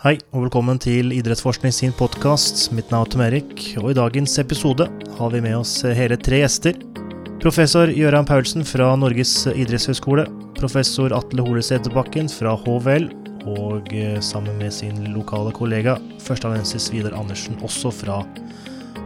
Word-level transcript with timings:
Hei, 0.00 0.14
og 0.32 0.46
velkommen 0.46 0.78
til 0.80 1.10
Idrettsforskning 1.12 1.74
sin 1.76 1.90
podkast. 1.92 2.70
Mitt 2.72 2.88
navn 2.88 3.04
er 3.04 3.10
Tom 3.12 3.20
Erik, 3.20 3.50
og 3.82 3.90
i 3.90 3.96
dagens 3.98 4.38
episode 4.40 4.86
har 5.18 5.34
vi 5.34 5.42
med 5.44 5.58
oss 5.58 5.74
hele 5.84 6.16
tre 6.16 6.38
gjester. 6.40 6.78
Professor 7.42 7.92
Gøran 7.92 8.24
Paulsen 8.24 8.64
fra 8.64 8.94
Norges 8.96 9.34
idrettshøgskole, 9.52 10.24
professor 10.56 11.12
Atle 11.12 11.44
Hole 11.44 11.60
Sæterbakken 11.60 12.32
fra 12.32 12.56
HVL, 12.64 13.10
og 13.44 13.92
eh, 13.92 14.16
sammen 14.24 14.56
med 14.56 14.72
sin 14.72 15.04
lokale 15.12 15.52
kollega 15.52 15.98
førsteamanuensis 16.24 16.88
Vidar 16.96 17.20
Andersen, 17.20 17.60
også 17.60 17.92
fra 17.92 18.22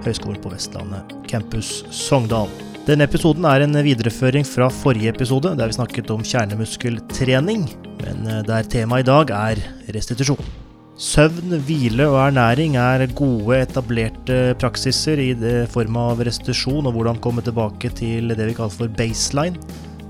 Høgskolen 0.07 0.39
på 0.47 0.55
Vestlandet, 0.55 1.11
campus 1.27 1.81
Sogndal. 1.91 2.47
Denne 2.87 3.11
episoden 3.11 3.51
er 3.51 3.67
en 3.67 3.83
videreføring 3.83 4.47
fra 4.47 4.71
forrige 4.71 5.11
episode, 5.11 5.59
der 5.59 5.67
vi 5.67 5.83
snakket 5.83 6.15
om 6.15 6.23
kjernemuskeltrening, 6.23 7.73
men 8.05 8.29
eh, 8.31 8.45
der 8.47 8.77
temaet 8.79 9.09
i 9.09 9.11
dag 9.11 9.41
er 9.41 9.73
restitusjon. 9.99 10.63
Søvn, 10.95 11.51
hvile 11.67 12.05
og 12.07 12.21
ernæring 12.29 12.77
er 12.79 13.03
gode, 13.19 13.57
etablerte 13.65 14.55
praksiser 14.63 15.19
i 15.19 15.33
form 15.67 15.97
av 15.99 16.21
restitusjon 16.23 16.87
og 16.87 16.95
hvordan 16.95 17.19
komme 17.23 17.43
tilbake 17.43 17.91
til 17.99 18.31
det 18.31 18.47
vi 18.47 18.55
kaller 18.55 18.77
for 18.77 18.93
baseline. 18.95 19.59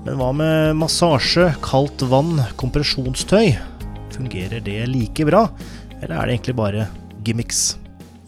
Men 0.05 0.19
hva 0.19 0.27
med 0.37 0.77
massasje, 0.77 1.47
kaldt 1.65 2.05
vann, 2.05 2.37
kompresjonstøy? 2.61 3.55
Fungerer 4.13 4.61
det 4.61 4.83
like 4.91 5.25
bra, 5.25 5.47
eller 6.03 6.13
er 6.19 6.29
det 6.29 6.35
egentlig 6.35 6.55
bare 6.61 6.85
gimmicks? 7.25 7.79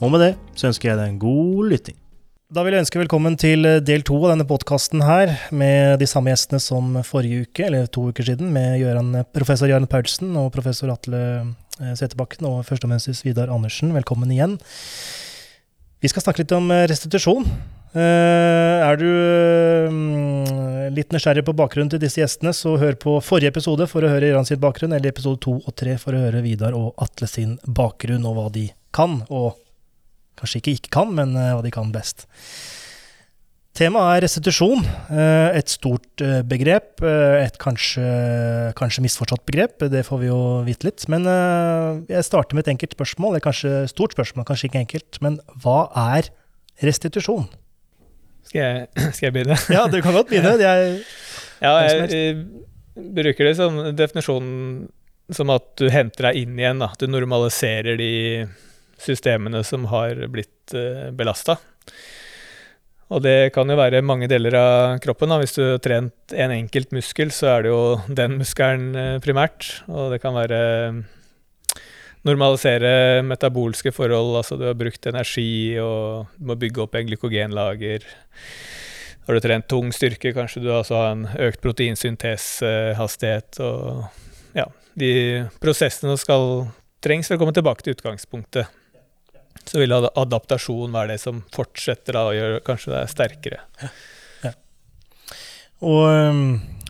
Og 0.02 0.16
med 0.16 0.26
det 0.26 0.32
så 0.58 0.72
ønsker 0.72 0.90
jeg 0.90 0.98
deg 0.98 1.14
en 1.14 1.22
god 1.22 1.70
lytting. 1.76 2.00
Da 2.50 2.66
vil 2.66 2.74
jeg 2.74 2.88
ønske 2.88 3.04
velkommen 3.04 3.38
til 3.38 3.70
del 3.86 4.02
to 4.08 4.18
av 4.24 4.34
denne 4.34 4.50
podkasten 4.50 5.06
her, 5.06 5.36
med 5.54 6.02
de 6.02 6.10
samme 6.10 6.34
gjestene 6.34 6.64
som 6.64 6.98
forrige 7.06 7.46
uke, 7.46 7.70
eller 7.70 7.86
to 7.86 8.10
uker 8.10 8.26
siden, 8.32 8.50
med 8.56 8.80
Jøran, 8.82 9.14
professor 9.36 9.70
Jørn 9.70 9.86
Paulsen 9.86 10.34
og 10.42 10.50
professor 10.58 10.90
Atle 10.96 11.22
Seterbakken 11.78 12.48
og 12.50 12.64
førsteamanuensis 12.66 13.22
Vidar 13.26 13.52
Andersen, 13.54 13.92
velkommen 13.94 14.32
igjen. 14.34 14.56
Vi 16.02 16.10
skal 16.10 16.24
snakke 16.24 16.42
litt 16.42 16.54
om 16.58 16.72
eh, 16.74 16.86
restitusjon. 16.90 17.46
Eh, 17.98 18.86
er 18.88 18.98
du 19.00 19.08
litt 20.94 21.14
nysgjerrig 21.14 21.46
på 21.46 21.56
bakgrunnen 21.58 21.92
til 21.94 22.02
disse 22.02 22.22
gjestene, 22.22 22.54
så 22.56 22.76
hør 22.82 22.98
på 23.02 23.18
forrige 23.26 23.54
episode 23.54 23.88
for 23.90 24.06
å 24.06 24.10
høre 24.12 24.32
Iran 24.32 24.48
sin 24.48 24.62
bakgrunn, 24.62 24.96
eller 24.98 25.14
episode 25.14 25.42
to 25.46 25.58
og 25.60 25.78
tre 25.78 25.98
for 26.02 26.18
å 26.18 26.24
høre 26.26 26.42
Vidar 26.46 26.78
og 26.78 26.98
Atle 27.04 27.30
sin 27.30 27.56
bakgrunn, 27.66 28.26
og 28.26 28.38
hva 28.38 28.50
de 28.54 28.68
kan, 28.96 29.22
og 29.30 29.60
kanskje 30.38 30.62
ikke 30.62 30.76
ikke 30.78 30.94
kan, 30.98 31.14
men 31.18 31.38
hva 31.38 31.62
de 31.66 31.74
kan 31.74 31.94
best. 31.94 32.26
Temaet 33.78 34.18
er 34.18 34.24
restitusjon. 34.26 34.80
Eh, 35.14 35.58
et 35.60 35.70
stort 35.70 36.24
eh, 36.26 36.40
begrep. 36.50 37.04
Eh, 37.06 37.44
et 37.44 37.60
kanskje, 37.62 38.06
kanskje, 38.80 39.04
misforstått 39.06 39.44
begrep. 39.46 39.86
Det 39.94 40.02
får 40.08 40.22
vi 40.24 40.32
jo 40.32 40.40
vite 40.66 40.88
litt. 40.88 41.06
Men 41.14 41.28
jeg 42.10 42.26
starter 42.26 42.58
med 42.58 42.66
et 42.66 42.74
enkelt 42.74 42.98
spørsmål. 42.98 43.36
Det 43.36 43.42
er 43.42 43.46
kanskje 43.46 43.74
stort 43.92 44.18
spørsmål, 44.18 44.48
kanskje 44.50 44.72
ikke 44.72 44.82
enkelt. 44.82 45.22
Men 45.22 45.38
hva 45.62 45.78
er 46.08 46.32
restitusjon? 46.82 47.46
Skal 48.50 48.64
jeg, 48.64 48.90
skal 49.14 49.30
jeg 49.30 49.38
begynne? 49.38 49.62
Ja, 49.78 49.86
du 49.92 50.02
kan 50.02 50.18
godt 50.18 50.34
begynne. 50.34 50.58
Jeg, 50.68 51.02
ja, 51.62 51.72
jeg, 51.90 52.36
bruker 53.18 53.48
det 53.48 53.56
som 53.58 53.80
definisjonen 53.98 54.86
som 55.34 55.50
at 55.50 55.72
du 55.82 55.88
henter 55.90 56.30
deg 56.30 56.44
inn 56.44 56.58
igjen. 56.58 56.82
Da. 56.82 56.92
Du 56.98 57.10
normaliserer 57.10 57.98
de 57.98 58.12
systemene 59.02 59.62
som 59.66 59.86
har 59.90 60.22
blitt 60.34 60.74
belasta. 61.18 61.58
Og 63.08 63.22
det 63.24 63.54
kan 63.56 63.70
jo 63.72 63.78
være 63.80 64.04
mange 64.04 64.28
deler 64.28 64.56
av 64.60 64.98
kroppen. 65.04 65.32
Da. 65.32 65.40
Hvis 65.40 65.56
du 65.56 65.62
har 65.64 65.84
trent 65.84 66.34
en 66.36 66.54
enkelt 66.58 66.92
muskel, 66.96 67.32
så 67.32 67.54
er 67.54 67.64
det 67.64 67.72
jo 67.72 67.84
den 68.12 68.36
muskelen 68.42 68.90
eh, 69.00 69.20
primært. 69.24 69.70
Og 69.88 70.12
det 70.12 70.20
kan 70.24 70.36
være 70.36 70.60
mm, 70.92 71.04
normalisere 72.28 73.24
metabolske 73.24 73.94
forhold, 73.96 74.36
altså 74.42 74.58
du 74.60 74.66
har 74.68 74.76
brukt 74.76 75.08
energi 75.08 75.78
og 75.80 76.34
du 76.36 76.50
må 76.50 76.58
bygge 76.60 76.84
opp 76.84 76.98
en 77.00 77.08
glykogenlager. 77.08 78.04
Har 79.28 79.36
du 79.36 79.44
trent 79.44 79.68
tung 79.72 79.94
styrke, 79.96 80.34
kanskje 80.36 80.64
du 80.66 80.72
altså 80.72 81.00
har 81.00 81.14
en 81.14 81.24
økt 81.48 81.64
proteinsyntesehastighet. 81.64 83.60
Og 83.64 84.04
ja, 84.56 84.68
de 85.00 85.14
prosessene 85.64 86.16
skal 86.20 86.68
trengs 87.04 87.32
for 87.32 87.40
å 87.40 87.42
komme 87.44 87.56
tilbake 87.56 87.86
til 87.86 87.96
utgangspunktet 87.96 88.68
så 89.68 89.82
vil 89.82 89.94
adaptasjon 89.98 90.96
være 90.96 91.16
det 91.16 91.20
som 91.22 91.44
fortsetter 91.54 92.18
da, 92.18 92.24
å 92.30 92.36
gjøre 92.36 92.64
kanskje 92.68 92.94
det 92.94 93.04
sterkere. 93.12 93.62
Ja. 93.82 93.92
Ja. 94.46 94.54
Og, 95.86 96.04
um, 96.08 96.42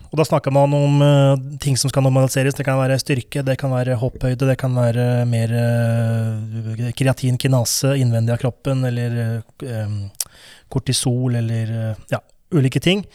og, 0.07 0.15
da 0.21 0.27
snakker 0.29 0.53
man 0.55 0.75
om 0.77 1.01
uh, 1.03 1.57
ting 1.63 1.77
som 1.79 1.91
skal 1.91 2.05
normaliseres. 2.05 2.55
Det 2.57 2.65
kan 2.67 2.79
være 2.79 2.99
styrke, 3.01 3.43
det 3.45 3.57
kan 3.59 3.73
være 3.73 3.97
hopphøyde, 4.01 4.47
det 4.49 4.57
kan 4.61 4.77
være 4.77 5.25
mer 5.29 5.53
uh, 5.57 6.87
kreatin 6.97 7.39
kinase 7.41 7.97
innvendig 7.99 8.37
av 8.37 8.41
kroppen, 8.45 8.85
eller 8.87 9.41
um, 9.65 9.99
kortisol, 10.71 11.37
eller 11.41 11.77
ja, 12.11 12.21
ulike 12.55 12.83
ting. 12.83 13.05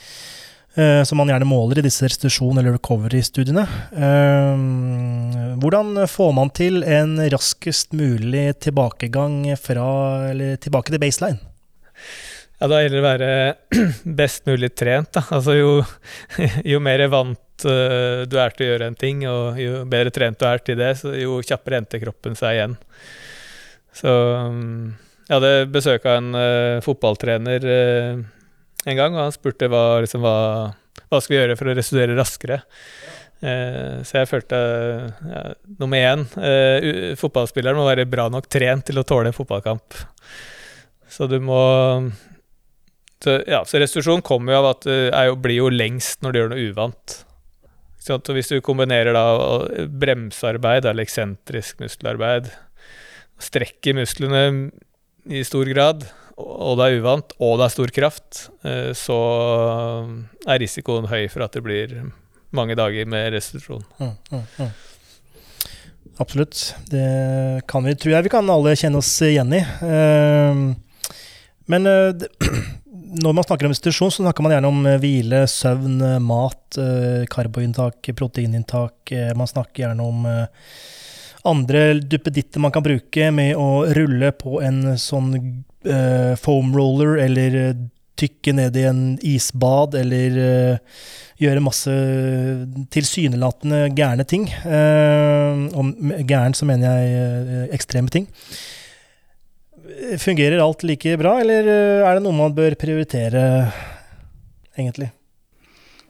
Eh, 0.74 1.02
som 1.04 1.18
man 1.20 1.28
gjerne 1.28 1.44
måler 1.44 1.78
i 1.78 1.84
disse 1.84 2.06
restitusjon- 2.08 2.58
eller 2.58 2.72
recovery-studiene. 2.78 3.66
Eh, 3.92 4.62
hvordan 5.60 6.08
får 6.08 6.32
man 6.32 6.50
til 6.50 6.80
en 6.88 7.18
raskest 7.30 7.92
mulig 7.92 8.58
tilbakegang 8.64 9.44
fra, 9.60 10.30
eller 10.30 10.56
tilbake 10.56 10.94
til 10.94 11.02
baseline? 11.02 11.38
Ja, 12.62 12.68
Da 12.68 12.80
gjelder 12.80 12.96
det 12.96 13.02
å 13.02 13.10
være 13.10 13.30
best 14.22 14.46
mulig 14.46 14.72
trent. 14.74 15.12
Da. 15.12 15.26
Altså 15.34 15.58
jo, 15.58 15.70
jo 16.72 16.80
mer 16.80 17.04
vant 17.12 17.66
uh, 17.66 18.24
du 18.24 18.36
er 18.40 18.54
til 18.56 18.64
å 18.64 18.70
gjøre 18.72 18.88
en 18.88 18.96
ting, 18.96 19.26
og 19.28 19.58
jo 19.60 19.84
bedre 19.84 20.14
trent 20.14 20.38
du 20.40 20.46
er 20.48 20.62
til 20.64 20.78
det, 20.78 20.94
jo 21.20 21.40
kjappere 21.44 21.82
henter 21.82 22.00
kroppen 22.00 22.38
seg 22.38 22.56
igjen. 22.56 22.76
Så 23.92 24.08
um, 24.08 24.94
jeg 25.26 25.36
hadde 25.36 25.72
besøk 25.74 26.06
av 26.06 26.22
en 26.22 26.38
uh, 26.38 26.78
fotballtrener 26.86 27.66
uh, 27.66 28.22
en 28.86 28.98
gang, 28.98 29.16
og 29.16 29.26
han 29.26 29.34
spurte 29.34 29.68
hva, 29.70 30.00
liksom, 30.02 30.24
hva, 30.24 30.72
hva 31.06 31.20
skal 31.22 31.34
vi 31.34 31.40
gjøre 31.40 31.58
for 31.58 31.70
å 31.70 31.76
restituere 31.78 32.18
raskere. 32.18 32.60
Eh, 33.42 34.02
så 34.06 34.20
jeg 34.20 34.30
følte 34.30 34.58
ja, 35.26 35.40
nummer 35.80 35.98
én 35.98 36.20
eh, 36.38 37.16
Fotballspilleren 37.18 37.74
må 37.74 37.88
være 37.88 38.04
bra 38.06 38.28
nok 38.30 38.46
trent 38.46 38.86
til 38.86 39.00
å 39.00 39.06
tåle 39.06 39.32
en 39.32 39.36
fotballkamp. 39.36 39.98
Så 41.10 41.26
du 41.30 41.40
må 41.42 41.58
så, 43.22 43.36
ja, 43.46 43.60
så 43.66 43.78
restitusjon 43.78 44.22
kommer 44.26 44.54
jo 44.54 44.62
av 44.62 44.70
at 44.72 44.86
det 44.86 45.26
jo, 45.28 45.36
blir 45.38 45.60
jo 45.60 45.68
lengst 45.70 46.22
når 46.22 46.32
du 46.32 46.38
gjør 46.40 46.52
noe 46.54 46.70
uvant. 46.72 47.18
Så 48.02 48.18
hvis 48.34 48.50
du 48.50 48.56
kombinerer 48.64 49.14
da 49.14 49.26
bremsearbeid 49.86 50.88
eller 50.90 51.06
eksentrisk 51.06 51.84
muskelarbeid, 51.84 52.48
strekker 53.42 53.94
musklene 53.94 54.42
i 55.30 55.44
stor 55.46 55.70
grad, 55.70 56.08
og 56.40 56.78
det 56.78 56.86
er 56.86 57.02
uvant, 57.02 57.34
og 57.42 57.58
det 57.60 57.66
er 57.66 57.74
stor 57.74 57.92
kraft, 57.94 58.46
eh, 58.64 58.90
så 58.96 59.18
er 60.46 60.62
risikoen 60.62 61.08
høy 61.10 61.26
for 61.32 61.44
at 61.44 61.56
det 61.56 61.64
blir 61.64 61.94
mange 62.56 62.76
dager 62.78 63.08
med 63.08 63.32
restitusjon. 63.34 63.84
Mm, 64.00 64.14
mm, 64.32 64.46
mm. 64.58 64.72
Absolutt. 66.20 66.60
Det 66.92 67.64
kan 67.68 67.84
vi, 67.84 67.96
tror 67.96 68.16
jeg 68.16 68.26
vi 68.26 68.32
kan 68.32 68.52
alle 68.52 68.76
kjenne 68.76 69.00
oss 69.00 69.10
igjen 69.24 69.52
i. 69.56 69.62
Ehm, 69.88 70.62
men 71.72 71.88
eh, 71.88 72.26
når 73.22 73.36
man 73.36 73.46
snakker 73.46 73.68
om 73.68 73.74
restitusjon, 73.74 74.12
så 74.12 74.24
snakker 74.24 74.44
man 74.44 74.54
gjerne 74.56 74.72
om 74.72 74.88
hvile, 75.02 75.44
søvn, 75.50 75.98
mat, 76.24 76.80
eh, 76.80 77.24
karboinntak, 77.32 78.12
proteininntak. 78.16 79.12
Man 79.36 79.50
snakker 79.50 79.86
gjerne 79.86 80.08
om 80.08 80.28
andre 81.42 81.80
duppeditter 81.98 82.62
man 82.62 82.70
kan 82.70 82.84
bruke 82.84 83.32
med 83.34 83.56
å 83.58 83.82
rulle 83.96 84.30
på 84.38 84.60
en 84.62 84.92
sånn 85.00 85.64
uh, 85.86 86.34
foam 86.40 86.72
roller 86.76 87.18
eller 87.24 87.56
uh, 87.58 87.82
tykke 88.18 88.54
ned 88.54 88.76
i 88.78 88.84
en 88.86 89.02
isbad 89.26 89.96
eller 89.98 90.36
uh, 90.38 91.00
gjøre 91.42 91.64
masse 91.64 91.94
tilsynelatende 92.94 93.88
gærne 93.98 94.22
ting. 94.28 94.44
og 95.74 95.88
gæren 96.28 96.54
så 96.54 96.68
mener 96.68 97.00
jeg 97.00 97.70
ekstreme 97.74 98.12
ting. 98.14 98.28
Fungerer 100.22 100.62
alt 100.62 100.84
like 100.86 101.16
bra, 101.18 101.32
eller 101.42 101.66
er 102.06 102.14
det 102.14 102.22
noe 102.22 102.36
man 102.36 102.54
bør 102.54 102.76
prioritere, 102.78 103.42
egentlig? 104.78 105.10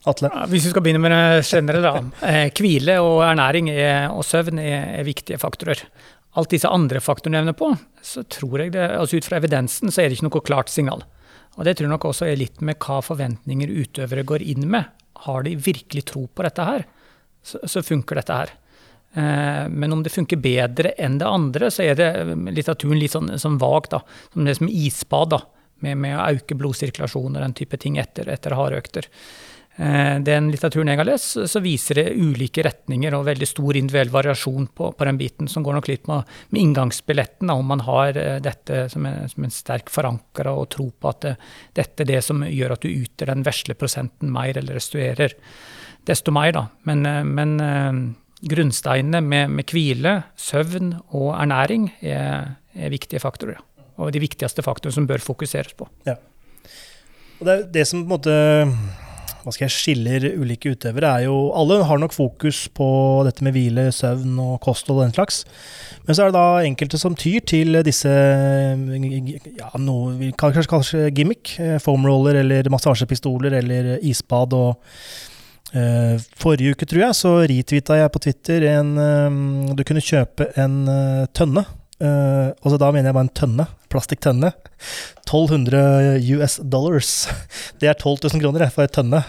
Atle? 0.05 0.29
Ja, 0.35 0.45
hvis 0.51 0.67
vi 0.67 0.75
skal 0.75 0.85
begynne 0.85 1.01
med 1.01 1.17
det 1.17 1.49
generelle, 1.49 1.95
da. 2.21 2.45
Hvile 2.59 2.99
og 3.01 3.23
ernæring 3.25 3.73
er, 3.73 4.11
og 4.13 4.27
søvn 4.29 4.61
er 4.61 5.01
viktige 5.07 5.41
faktorer 5.41 5.81
alt 6.39 6.53
disse 6.55 6.71
andre 6.71 7.01
faktorene 7.05 7.41
jeg 7.41 7.47
nevner 7.47 7.59
på, 7.59 7.69
så 8.01 8.25
tror 8.25 8.63
jeg 8.63 8.73
det, 8.77 8.87
altså 8.97 9.21
ut 9.21 9.29
fra 9.29 9.39
evidensen 9.41 9.93
så 9.93 10.03
er 10.03 10.09
det 10.09 10.17
ikke 10.17 10.29
noe 10.31 10.45
klart 10.47 10.73
signal. 10.73 11.05
Og 11.59 11.67
det 11.69 11.77
tror 11.77 11.89
jeg 11.89 11.93
nok 11.93 12.09
også 12.09 12.31
er 12.31 12.41
litt 12.41 12.63
med 12.65 12.81
hva 12.81 13.03
forventninger 13.05 13.73
utøvere 13.83 14.25
går 14.25 14.45
inn 14.55 14.65
med. 14.73 14.89
Har 15.27 15.45
de 15.45 15.53
virkelig 15.61 16.07
tro 16.09 16.25
på 16.27 16.47
dette 16.47 16.65
her, 16.65 16.87
så, 17.45 17.61
så 17.69 17.85
funker 17.85 18.19
dette 18.23 18.39
her. 18.39 18.55
Eh, 19.13 19.69
men 19.69 19.93
om 19.93 20.03
det 20.03 20.15
funker 20.15 20.41
bedre 20.41 20.95
enn 20.97 21.19
det 21.21 21.29
andre, 21.29 21.69
så 21.71 21.85
er 21.85 21.99
det 21.99 22.11
litteraturen 22.49 23.01
litt 23.01 23.13
sånn, 23.13 23.35
sånn 23.39 23.61
vag, 23.61 23.91
da. 23.93 24.01
Som 24.33 24.49
det 24.49 24.57
som 24.57 24.71
isbad, 24.73 25.35
da. 25.37 25.43
Med, 25.83 25.99
med, 25.99 26.17
å 26.17 26.31
øke 26.39 26.57
blodsirkulasjon 26.57 27.35
og 27.35 27.43
den 27.43 27.57
type 27.59 27.77
ting 27.83 27.99
etter, 28.01 28.31
etter 28.33 28.55
harde 28.57 28.79
økter. 28.81 29.09
Eh, 29.11 29.52
den 29.77 30.51
litteraturen 30.53 30.91
jeg 30.93 30.99
har 31.01 31.09
lest, 31.09 31.39
så 31.49 31.61
viser 31.65 31.97
det 31.97 32.13
ulike 32.21 32.61
retninger 32.67 33.15
og 33.17 33.25
veldig 33.25 33.47
stor 33.49 33.79
individuell 33.79 34.11
variasjon 34.13 34.67
på, 34.77 34.91
på 34.93 35.07
den 35.09 35.21
biten, 35.21 35.49
som 35.49 35.65
går 35.65 35.79
nok 35.79 35.89
litt 35.89 36.11
med, 36.11 36.29
med 36.53 36.61
inngangsbilletten, 36.61 37.51
om 37.51 37.73
man 37.73 37.85
har 37.87 38.19
eh, 38.21 38.37
dette 38.45 38.85
som 38.93 39.07
en, 39.09 39.25
som 39.33 39.47
en 39.47 39.55
sterk 39.55 39.89
forankra 39.93 40.53
og 40.53 40.69
tro 40.75 40.91
på 40.93 41.13
at 41.13 41.25
det, 41.25 41.35
dette 41.79 42.05
er 42.05 42.11
det 42.13 42.21
som 42.27 42.45
gjør 42.45 42.77
at 42.77 42.85
du 42.85 42.91
yter 42.93 43.33
den 43.33 43.47
vesle 43.47 43.77
prosenten 43.79 44.33
mer 44.35 44.61
eller 44.61 44.77
restituerer. 44.77 45.37
desto 46.05 46.35
mer. 46.35 46.53
Da. 46.53 46.67
Men, 46.85 47.07
eh, 47.07 47.23
men 47.25 47.57
grunnsteinene 48.43 49.23
med, 49.25 49.51
med, 49.57 49.73
hvile, 49.73 50.19
søvn 50.37 50.99
og 51.15 51.31
ernæring 51.39 51.93
er, 52.03 52.59
er 52.75 52.93
viktige 52.93 53.23
faktorer. 53.23 53.63
Og 53.97 54.13
de 54.13 54.21
viktigste 54.21 54.65
faktorene 54.65 54.95
som 54.95 55.09
bør 55.09 55.23
fokuseres 55.23 55.73
på. 55.79 55.89
Ja. 56.09 56.19
Og 57.41 57.47
det 57.47 57.55
er 57.55 57.65
det 57.75 57.87
som 57.89 58.03
på 58.03 58.07
en 58.07 58.13
måte 58.13 58.35
hva 59.43 59.53
skal 59.55 59.67
jeg 59.67 59.75
skiller 59.75 60.27
ulike 60.39 60.71
utøvere, 60.77 61.09
er 61.19 61.27
jo 61.27 61.51
Alle 61.59 61.81
har 61.89 61.99
nok 61.99 62.15
fokus 62.15 62.69
på 62.75 62.87
dette 63.27 63.43
med 63.43 63.57
hvile, 63.57 63.89
søvn 63.95 64.39
og 64.39 64.61
kosthold 64.63 65.01
og 65.01 65.05
den 65.09 65.17
slags. 65.17 65.43
Men 66.07 66.15
så 66.15 66.25
er 66.25 66.31
det 66.31 66.39
da 66.39 66.63
enkelte 66.69 67.01
som 67.01 67.17
tyr 67.19 67.43
til 67.47 67.81
disse 67.87 68.13
ja, 68.13 69.73
noe 69.83 70.15
vi 70.21 70.31
kanskje 70.39 70.69
kaller 70.71 71.11
gimmick. 71.15 71.57
Eh, 71.59 71.79
foamroller 71.83 72.39
eller 72.43 72.71
massasjepistoler 72.71 73.59
eller 73.59 73.93
isbad 73.99 74.55
og 74.55 74.73
uh, 75.75 76.17
Forrige 76.39 76.77
uke, 76.77 76.87
tror 76.87 77.07
jeg, 77.09 77.19
så 77.19 77.37
retweeta 77.51 77.99
jeg 77.99 78.15
på 78.15 78.23
Twitter 78.27 78.69
en 78.77 78.97
uh, 78.99 79.75
Du 79.75 79.83
kunne 79.87 80.05
kjøpe 80.05 80.53
en 80.61 80.83
uh, 80.87 81.31
tønne 81.35 81.67
Uh, 82.03 82.51
altså 82.65 82.79
da 82.83 82.89
mener 82.91 83.11
jeg 83.11 83.15
bare 83.15 83.29
en 83.29 83.37
tønne. 83.39 83.69
Plastikktønne. 83.93 84.51
1200 85.23 86.19
US 86.35 86.59
dollars. 86.67 87.13
Det 87.81 87.91
er 87.91 87.95
12 87.99 88.27
000 88.33 88.43
kroner 88.43 88.73
for 88.75 88.89
en 88.89 88.97
tønne. 88.97 89.23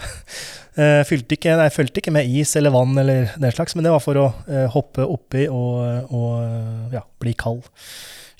Uh, 0.74 1.02
fylte 1.06 1.36
ikke, 1.36 1.54
nei, 1.60 1.68
fulgte 1.70 2.02
ikke 2.02 2.14
med 2.16 2.26
is 2.26 2.56
eller 2.58 2.74
vann 2.74 2.98
eller 2.98 3.30
den 3.38 3.54
slags, 3.54 3.76
men 3.76 3.86
det 3.86 3.94
var 3.94 4.02
for 4.02 4.18
å 4.18 4.26
uh, 4.48 4.64
hoppe 4.74 5.06
oppi 5.06 5.46
og, 5.46 6.10
og 6.10 6.96
ja, 6.96 7.04
bli 7.22 7.36
kald. 7.38 7.62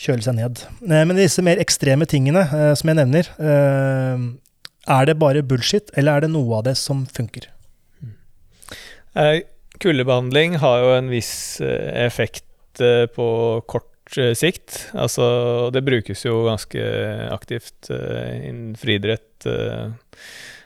Kjøle 0.03 0.27
seg 0.27 0.35
ned. 0.41 0.65
men 0.83 1.15
disse 1.15 1.43
mer 1.47 1.61
ekstreme 1.63 2.09
tingene 2.11 2.43
som 2.75 2.91
jeg 2.91 2.99
nevner, 2.99 3.29
er 3.39 5.07
det 5.07 5.15
bare 5.23 5.45
bullshit, 5.47 5.93
eller 5.95 6.17
er 6.17 6.25
det 6.25 6.33
noe 6.33 6.59
av 6.59 6.65
det 6.67 6.75
som 6.81 7.05
funker? 7.07 7.47
Kuldebehandling 9.79 10.59
har 10.59 10.83
jo 10.83 10.91
en 10.97 11.13
viss 11.15 11.31
effekt 11.63 12.83
på 13.15 13.29
kort 13.71 13.94
sikt. 14.13 14.91
Altså, 14.93 15.71
det 15.75 15.85
brukes 15.87 16.25
jo 16.27 16.45
ganske 16.49 16.83
aktivt 17.33 17.91
uh, 17.91 18.35
innen 18.37 18.75
friidrett. 18.77 19.47
Uh, 19.49 19.93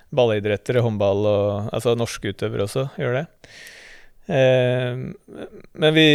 ballidrettere, 0.09 0.81
håndball 0.81 1.27
og 1.29 1.73
altså 1.77 1.93
norske 1.99 2.33
utøvere 2.33 2.65
også 2.65 2.87
gjør 2.97 3.19
det. 3.21 3.25
Uh, 4.29 5.13
men 5.79 5.95
vi 5.97 6.09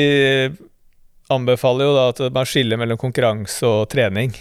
anbefaler 1.34 1.88
jo 1.88 1.96
da 1.96 2.10
at 2.12 2.24
man 2.34 2.50
skiller 2.50 2.80
mellom 2.82 3.00
konkurranse 3.02 3.70
og 3.70 3.88
trening. 3.94 4.34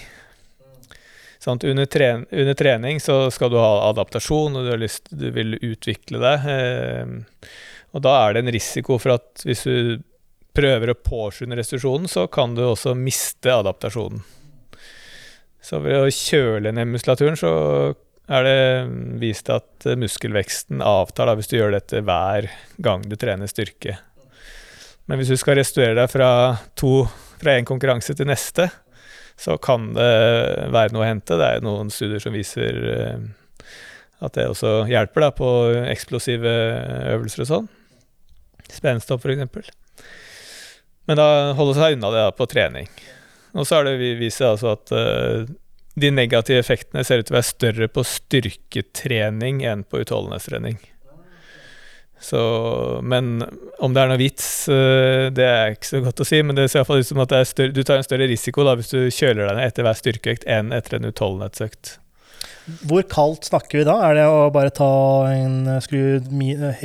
Sånn, 1.42 1.58
under, 1.66 1.88
tren 1.90 2.22
under, 2.30 2.54
trening 2.54 3.00
så 3.02 3.26
skal 3.34 3.50
du 3.50 3.58
ha 3.58 3.88
adaptasjon, 3.88 4.60
og 4.60 4.68
du, 4.68 4.72
lyst, 4.78 5.10
du 5.10 5.26
vil 5.34 5.56
utvikle 5.58 6.20
deg. 6.22 6.44
Eh, 6.52 7.48
og 7.92 8.04
da 8.04 8.12
er 8.20 8.36
det 8.36 8.44
en 8.44 8.52
risiko 8.54 8.98
for 9.02 9.16
at 9.16 9.42
hvis 9.46 9.64
du 9.66 10.04
prøver 10.56 10.92
å 10.92 10.98
påskynde 10.98 11.56
restitusjonen, 11.58 12.08
så 12.10 12.26
kan 12.32 12.56
du 12.56 12.64
også 12.66 12.94
miste 12.98 13.52
adaptasjonen. 13.54 14.22
Så 15.62 15.78
ved 15.84 16.00
å 16.02 16.12
kjøle 16.12 16.72
ned 16.74 16.90
muskulaturen, 16.90 17.38
så 17.38 17.52
er 18.32 18.46
det 18.46 18.60
vist 19.22 19.50
at 19.52 19.86
muskelveksten 19.98 20.82
avtar 20.84 21.28
da, 21.28 21.36
hvis 21.38 21.50
du 21.50 21.56
gjør 21.58 21.76
dette 21.76 22.02
hver 22.06 22.48
gang 22.82 23.04
du 23.06 23.14
trener 23.18 23.50
styrke. 23.50 23.98
Men 25.06 25.18
hvis 25.18 25.32
du 25.32 25.38
skal 25.38 25.58
restituere 25.58 25.98
deg 25.98 26.10
fra 26.10 26.30
to 26.78 27.02
fra 27.42 27.56
én 27.58 27.66
konkurranse 27.66 28.14
til 28.14 28.28
neste, 28.30 28.68
så 29.38 29.56
kan 29.58 29.90
det 29.96 30.10
være 30.74 30.94
noe 30.94 31.02
å 31.02 31.08
hente. 31.08 31.38
Det 31.38 31.48
er 31.48 31.64
noen 31.64 31.90
studier 31.90 32.22
som 32.22 32.34
viser 32.36 32.78
eh, 32.92 33.24
at 34.22 34.36
det 34.38 34.46
også 34.50 34.84
hjelper 34.90 35.26
da, 35.26 35.30
på 35.34 35.48
eksplosive 35.90 36.52
øvelser 37.16 37.44
og 37.44 37.50
sånn. 37.50 37.70
Spenstopp, 38.72 39.26
f.eks. 39.26 39.81
Men 41.10 41.18
da 41.18 41.26
holde 41.58 41.74
seg 41.78 41.96
unna 41.96 42.12
det 42.14 42.22
da, 42.28 42.36
på 42.36 42.46
trening. 42.50 42.88
Og 43.58 43.66
så 43.68 43.80
er 43.80 43.90
det 43.90 44.14
vist 44.20 44.40
seg 44.40 44.54
altså 44.54 44.76
at 44.76 44.92
uh, 44.94 45.50
de 45.98 46.12
negative 46.14 46.62
effektene 46.62 47.04
ser 47.04 47.20
ut 47.20 47.28
til 47.28 47.34
å 47.34 47.40
være 47.40 47.50
større 47.50 47.88
på 47.92 48.04
styrketrening 48.06 49.60
enn 49.68 49.84
på 49.84 50.02
utholdenhetstrening. 50.04 50.78
Så, 52.22 52.38
men 53.02 53.42
om 53.82 53.94
det 53.94 54.02
er 54.04 54.12
noe 54.12 54.20
vits, 54.20 54.46
uh, 54.70 55.26
det 55.34 55.48
er 55.48 55.74
ikke 55.74 55.90
så 55.90 56.04
godt 56.04 56.22
å 56.22 56.28
si. 56.28 56.38
Men 56.46 56.58
det 56.58 56.68
ser 56.70 56.82
iallfall 56.82 57.02
ut 57.02 57.10
som 57.10 57.24
at 57.24 57.34
større, 57.50 57.74
du 57.74 57.82
tar 57.82 57.98
en 57.98 58.06
større 58.06 58.30
risiko 58.30 58.64
da, 58.68 58.76
hvis 58.78 58.94
du 58.94 59.00
kjøler 59.10 59.48
deg 59.48 59.58
ned 59.58 59.66
etter 59.66 59.88
hver 59.88 59.98
styrkeøkt 59.98 60.46
enn 60.46 60.70
etter 60.76 61.00
en 61.00 61.10
utholdenhetsøkt. 61.10 61.96
Hvor 62.86 63.02
kaldt 63.10 63.48
snakker 63.48 63.80
vi 63.80 63.86
da? 63.88 63.96
Er 64.06 64.18
det 64.20 64.26
å 64.30 64.50
bare 64.54 64.70
ta 64.74 64.90
en 65.32 65.66
skru 65.82 66.20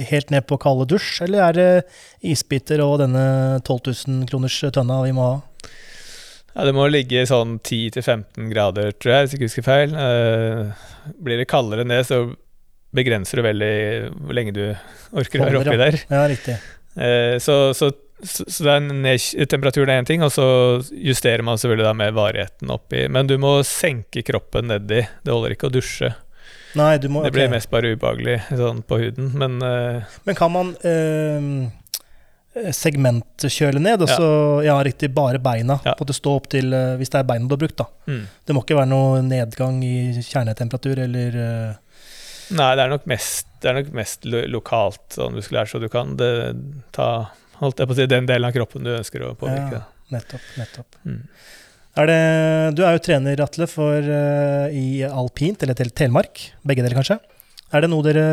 helt 0.09 0.31
ned 0.33 0.47
på 0.49 0.57
kalde 0.61 0.87
dusj, 0.89 1.21
eller 1.27 1.43
er 1.45 1.57
det 1.57 1.67
isbiter 2.25 2.81
og 2.85 2.97
denne 3.03 3.25
12 3.61 3.93
000 4.07 4.25
kroners 4.31 4.57
tønna 4.73 5.03
vi 5.05 5.13
må 5.17 5.27
ha? 5.27 5.37
Ja, 6.57 6.65
det 6.65 6.73
må 6.73 6.87
ligge 6.89 7.21
sånn 7.29 7.59
10-15 7.61 8.49
grader, 8.49 8.89
tror 8.97 9.13
jeg, 9.13 9.25
hvis 9.25 9.33
jeg 9.35 9.37
ikke 9.37 9.49
husker 9.51 9.65
feil. 9.67 9.91
Uh, 9.93 11.13
blir 11.21 11.37
det 11.37 11.49
kaldere 11.51 11.85
ned, 11.85 12.01
så 12.07 12.23
begrenser 12.97 13.37
du 13.37 13.45
veldig 13.45 13.75
hvor 14.15 14.37
lenge 14.39 14.55
du 14.55 14.63
orker 15.13 15.43
å 15.43 15.45
være 15.45 15.61
oppi 15.61 15.77
der. 15.77 15.99
Ja, 16.09 16.23
riktig. 16.31 16.57
Uh, 16.97 17.37
så, 17.43 17.59
så 17.77 17.91
så, 18.23 18.45
så 18.49 18.69
er 18.73 19.45
temperaturen 19.45 19.91
er 19.93 20.01
én 20.01 20.07
ting, 20.07 20.23
og 20.25 20.31
så 20.33 20.45
justerer 20.91 21.43
man 21.45 21.59
selvfølgelig 21.61 21.85
da 21.85 21.93
med 21.97 22.15
varigheten 22.17 22.71
oppi. 22.73 23.05
Men 23.13 23.29
du 23.29 23.35
må 23.41 23.59
senke 23.67 24.23
kroppen 24.25 24.71
nedi. 24.71 25.03
Det 25.21 25.33
holder 25.33 25.53
ikke 25.53 25.69
å 25.69 25.75
dusje. 25.75 26.13
Nei, 26.77 26.97
du 27.01 27.07
må, 27.09 27.23
det 27.25 27.33
blir 27.33 27.47
okay. 27.47 27.53
mest 27.55 27.69
bare 27.71 27.93
ubehagelig 27.95 28.37
sånn 28.51 28.83
på 28.85 28.99
huden, 29.01 29.31
men 29.39 29.57
uh, 29.63 30.17
Men 30.27 30.37
kan 30.37 30.51
man 30.53 30.73
uh, 30.83 32.67
segmentkjøle 32.75 33.81
ned, 33.81 34.03
og 34.03 34.11
så 34.11 34.27
ja. 34.65 34.73
ja. 34.73 34.77
riktig 34.85 35.09
bare 35.15 35.41
beina? 35.41 35.79
Ja. 35.85 35.95
På 35.97 36.05
står 36.13 36.41
opp 36.41 36.49
til 36.53 36.73
uh, 36.73 36.97
Hvis 36.99 37.13
det 37.13 37.21
er 37.21 37.29
beina 37.29 37.49
du 37.49 37.55
har 37.55 37.63
brukt, 37.63 37.79
da. 37.79 37.87
Mm. 38.09 38.23
Det 38.45 38.55
må 38.55 38.65
ikke 38.65 38.77
være 38.81 38.91
noe 38.91 39.23
nedgang 39.25 39.79
i 39.85 39.97
kjernetemperatur 40.19 41.05
eller 41.07 41.41
Nei, 42.47 42.69
det 42.79 42.83
er 42.85 42.91
nok 42.91 43.07
mest, 43.11 43.49
det 43.59 43.69
er 43.71 43.81
nok 43.81 43.89
mest 43.95 44.23
lo 44.27 44.45
lokalt 44.47 45.17
sånn 45.17 45.33
muskulært, 45.35 45.71
så 45.71 45.81
du 45.83 45.89
kan 45.91 46.13
det, 46.19 46.29
ta 46.95 47.09
holdt 47.61 47.81
jeg 47.81 47.89
på 47.89 47.95
å 47.95 47.99
si, 47.99 48.09
den 48.09 48.27
delen 48.29 48.49
av 48.49 48.55
kroppen 48.55 48.85
du 48.85 48.91
ønsker 48.95 49.23
å 49.27 49.31
påvirke. 49.39 49.81
Ja, 49.81 50.11
nettopp. 50.17 50.51
nettopp. 50.59 50.99
Mm. 51.07 51.23
Er 51.97 52.11
det, 52.11 52.19
du 52.77 52.83
er 52.85 52.97
jo 52.97 53.03
trener, 53.07 53.41
Atle, 53.41 53.65
for, 53.71 54.05
uh, 54.05 54.67
i 54.69 55.01
alpint, 55.07 55.63
eller 55.65 55.77
til 55.77 55.89
Telemark. 55.97 56.43
Begge 56.67 56.85
dere, 56.85 56.97
kanskje. 56.99 57.17
Er 57.75 57.83
det 57.83 57.89
noe 57.91 58.05
dere 58.05 58.25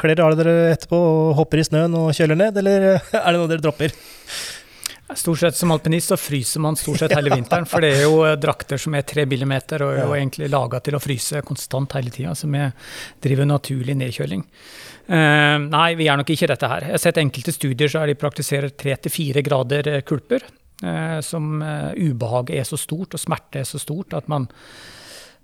kler 0.00 0.20
av 0.20 0.34
dere 0.36 0.56
etterpå 0.74 0.98
og 0.98 1.36
hopper 1.38 1.62
i 1.62 1.64
snøen 1.64 1.94
og 1.96 2.10
kjøler 2.16 2.36
ned, 2.36 2.58
eller 2.60 2.88
er 2.98 3.28
det 3.30 3.38
noe 3.38 3.48
dere 3.48 3.64
dropper? 3.64 3.94
Stort 5.16 5.38
sett 5.38 5.56
Som 5.56 5.70
alpinist 5.72 6.10
så 6.12 6.16
fryser 6.20 6.60
man 6.60 6.76
stort 6.76 7.00
sett 7.00 7.14
hele 7.16 7.32
vinteren. 7.32 7.66
For 7.68 7.80
det 7.80 7.94
er 7.96 8.04
jo 8.04 8.20
eh, 8.28 8.36
drakter 8.40 8.80
som 8.80 8.94
er 8.94 9.06
tre 9.08 9.24
millimeter 9.28 9.82
og 9.86 9.94
er 9.94 10.04
jo 10.04 10.16
egentlig 10.18 10.50
laga 10.52 10.82
til 10.84 10.98
å 10.98 11.00
fryse 11.00 11.40
konstant 11.48 11.96
hele 11.96 12.12
tida. 12.12 12.34
Så 12.36 12.50
vi 12.52 12.66
driver 13.24 13.48
naturlig 13.48 13.96
nedkjøling. 13.96 14.44
Uh, 15.08 15.56
nei, 15.64 15.94
vi 15.96 16.10
er 16.10 16.20
nok 16.20 16.28
ikke 16.34 16.50
dette 16.50 16.68
her. 16.68 16.84
Jeg 16.84 16.96
har 16.98 17.00
sett 17.00 17.20
enkelte 17.22 17.54
studier 17.56 17.88
så 17.88 18.04
de 18.04 18.18
praktiserer 18.20 18.74
tre 18.76 18.98
til 19.00 19.14
fire 19.14 19.42
grader 19.46 19.88
eh, 19.94 20.04
kulper. 20.04 20.44
Uh, 20.84 21.18
som 21.24 21.56
uh, 21.64 21.96
ubehaget 21.96 22.60
er 22.60 22.68
så 22.68 22.76
stort 22.78 23.16
og 23.16 23.22
smerte 23.22 23.64
er 23.64 23.66
så 23.66 23.80
stort 23.82 24.12
at 24.14 24.28
man, 24.30 24.44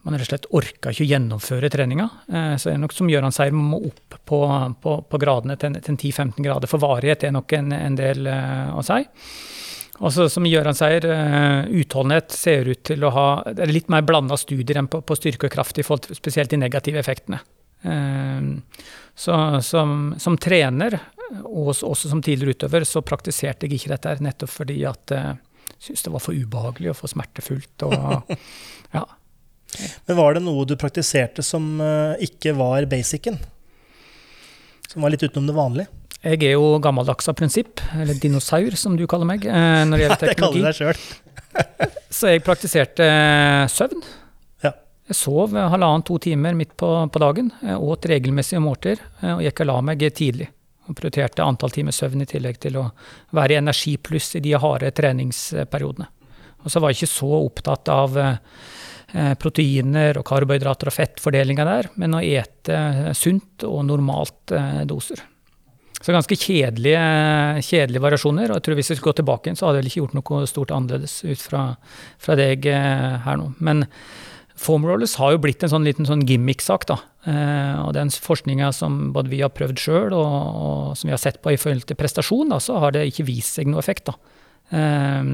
man 0.05 0.15
rett 0.15 0.29
og 0.29 0.31
slett 0.31 0.51
orker 0.55 0.93
ikke 0.93 1.07
å 1.07 1.09
gjennomføre 1.09 1.73
treninga. 1.73 2.07
så 2.29 2.69
det 2.69 2.75
er 2.77 2.83
nok 2.85 2.93
som 2.93 3.09
Gøran 3.09 3.33
sier, 3.33 3.57
man 3.57 3.73
må 3.73 3.81
opp 3.89 4.21
på, 4.29 4.45
på, 4.85 4.95
på 5.09 5.23
gradene 5.25 5.57
til, 5.57 5.81
til 5.81 5.97
10-15 5.97 6.45
grader. 6.45 6.71
For 6.71 6.85
varighet 6.85 7.25
er 7.25 7.33
nok 7.35 7.57
en, 7.57 7.73
en 7.73 7.97
del 7.99 8.29
å 8.29 8.85
si. 8.85 9.01
Og 10.03 10.11
så, 10.11 10.27
som 10.33 10.47
Gøran 10.49 10.75
sier, 10.75 11.05
utholdenhet 11.71 12.35
ser 12.35 12.67
ut 12.67 12.81
til 12.87 13.05
å 13.07 13.13
ha 13.15 13.27
litt 13.71 13.91
mer 13.93 14.03
blanda 14.07 14.35
studier 14.41 14.81
enn 14.81 14.91
på, 14.91 15.05
på 15.07 15.17
styrke 15.19 15.47
og 15.47 15.55
kraft, 15.55 15.79
i 15.79 15.85
forhold 15.87 16.09
til 16.09 16.19
spesielt 16.19 16.51
de 16.51 16.59
negative 16.59 16.99
effektene. 16.99 17.39
Uh, 17.85 18.59
så 19.15 19.61
som, 19.63 20.15
som, 20.19 20.39
trener, 20.41 20.97
og 21.45 21.75
også 21.77 22.09
som 22.11 22.23
tidligere 22.25 22.57
utøver, 22.57 22.87
så 22.89 23.05
praktiserte 23.07 23.69
jeg 23.69 23.79
ikke 23.79 23.93
dette 23.93 24.15
nettopp 24.25 24.51
fordi 24.51 24.79
at 24.89 25.13
jeg 25.15 25.37
uh, 25.37 25.77
syntes 25.79 26.07
det 26.07 26.15
var 26.15 26.25
for 26.25 26.35
ubehagelig 26.35 26.91
og 26.95 26.99
for 26.99 27.13
smertefullt. 27.13 27.87
Og, 27.87 28.35
ja. 28.97 29.05
Men 30.09 30.19
var 30.19 30.35
det 30.35 30.45
noe 30.47 30.67
du 30.67 30.75
praktiserte 30.81 31.45
som 31.45 31.77
ikke 32.23 32.55
var 32.57 32.87
basicen? 32.91 33.37
Som 34.89 35.05
var 35.05 35.13
litt 35.13 35.25
utenom 35.27 35.49
det 35.51 35.57
vanlige? 35.57 36.04
Jeg 36.25 36.41
er 36.41 36.55
jo 36.55 36.79
gammeldags 36.81 37.27
av 37.29 37.37
prinsipp, 37.37 37.83
eller 38.01 38.17
dinosaur 38.17 38.73
som 38.81 38.95
du 38.97 39.05
kaller 39.11 39.29
meg, 39.29 39.43
eh, 39.45 39.83
når 39.85 40.01
det 40.01 40.05
gjelder 40.07 40.23
teknologi. 40.23 40.63
det 40.65 40.71
kaller 40.71 40.71
deg 40.71 40.79
sjøl. 40.79 42.05
så 42.17 42.31
jeg 42.33 42.45
praktiserte 42.47 43.09
søvn. 43.73 44.07
Jeg 45.05 45.19
sov 45.19 45.53
halvannen-to 45.53 46.17
timer 46.25 46.57
midt 46.57 46.73
på, 46.81 46.89
på 47.13 47.21
dagen. 47.21 47.51
Jeg 47.61 47.77
åt 47.77 48.09
regelmessige 48.09 48.63
måltider 48.65 49.03
og 49.35 49.43
gikk 49.45 49.61
og 49.61 49.69
la 49.69 49.75
meg 49.85 50.07
tidlig. 50.17 50.47
Og 50.89 50.97
prioriterte 50.97 51.45
antall 51.45 51.75
timer 51.75 51.93
søvn 51.93 52.25
i 52.25 52.29
tillegg 52.29 52.57
til 52.63 52.79
å 52.81 52.87
være 53.37 53.53
i 53.53 53.59
energipluss 53.61 54.31
i 54.39 54.43
de 54.45 54.55
harde 54.57 54.89
treningsperiodene. 54.97 56.09
Og 56.65 56.73
så 56.73 56.81
var 56.81 56.93
jeg 56.93 57.03
ikke 57.03 57.13
så 57.19 57.31
opptatt 57.37 57.93
av 57.93 58.17
proteiner 59.45 60.17
og 60.17 60.25
karbohydrater 60.25 60.89
og 60.89 60.97
fettfordelinga 60.97 61.69
der, 61.69 61.93
men 62.01 62.17
å 62.17 62.25
ete 62.25 63.13
sunt 63.13 63.69
og 63.69 63.85
normalt 63.93 64.57
doser. 64.89 65.21
Så 66.05 66.13
ganske 66.13 66.37
kjedelige, 66.37 67.01
kjedelige, 67.65 68.05
variasjoner. 68.05 68.51
Og 68.51 68.59
jeg 68.59 68.67
tror 68.67 68.77
hvis 68.77 68.93
vi 68.93 68.99
skulle 68.99 69.15
gå 69.15 69.21
tilbake 69.23 69.49
igjen, 69.49 69.57
så 69.57 69.71
hadde 69.71 69.81
jeg 69.81 69.85
vel 69.85 69.91
ikke 69.91 70.03
gjort 70.03 70.19
noe 70.19 70.51
stort 70.51 70.75
annerledes 70.77 71.17
ut 71.25 71.41
fra, 71.41 71.65
fra 72.21 72.37
deg 72.37 72.69
her 72.69 73.41
nå. 73.41 73.55
Men 73.65 73.87
foam 74.55 74.87
rollers 74.87 75.17
har 75.19 75.35
jo 75.35 75.43
blitt 75.43 75.65
en 75.65 75.73
sånn 75.73 75.87
liten 75.87 76.07
sånn 76.09 76.23
gimmick-sak, 76.29 76.87
da. 76.91 76.99
Eh, 77.27 77.75
og 77.83 77.95
den 77.97 78.13
forskninga 78.13 78.71
som 78.77 79.11
både 79.15 79.33
vi 79.33 79.43
har 79.43 79.53
prøvd 79.55 79.81
sjøl, 79.81 80.15
og, 80.15 80.37
og, 80.67 80.95
som 80.99 81.11
vi 81.11 81.17
har 81.17 81.23
sett 81.23 81.41
på 81.43 81.55
i 81.55 81.61
forhold 81.61 81.89
til 81.89 81.99
prestasjon, 81.99 82.53
da, 82.55 82.61
så 82.63 82.79
har 82.83 82.95
det 82.95 83.07
ikke 83.11 83.27
vist 83.29 83.59
seg 83.59 83.71
noe 83.71 83.83
effekt, 83.83 84.11
da. 84.11 84.39
Eh, 84.75 85.33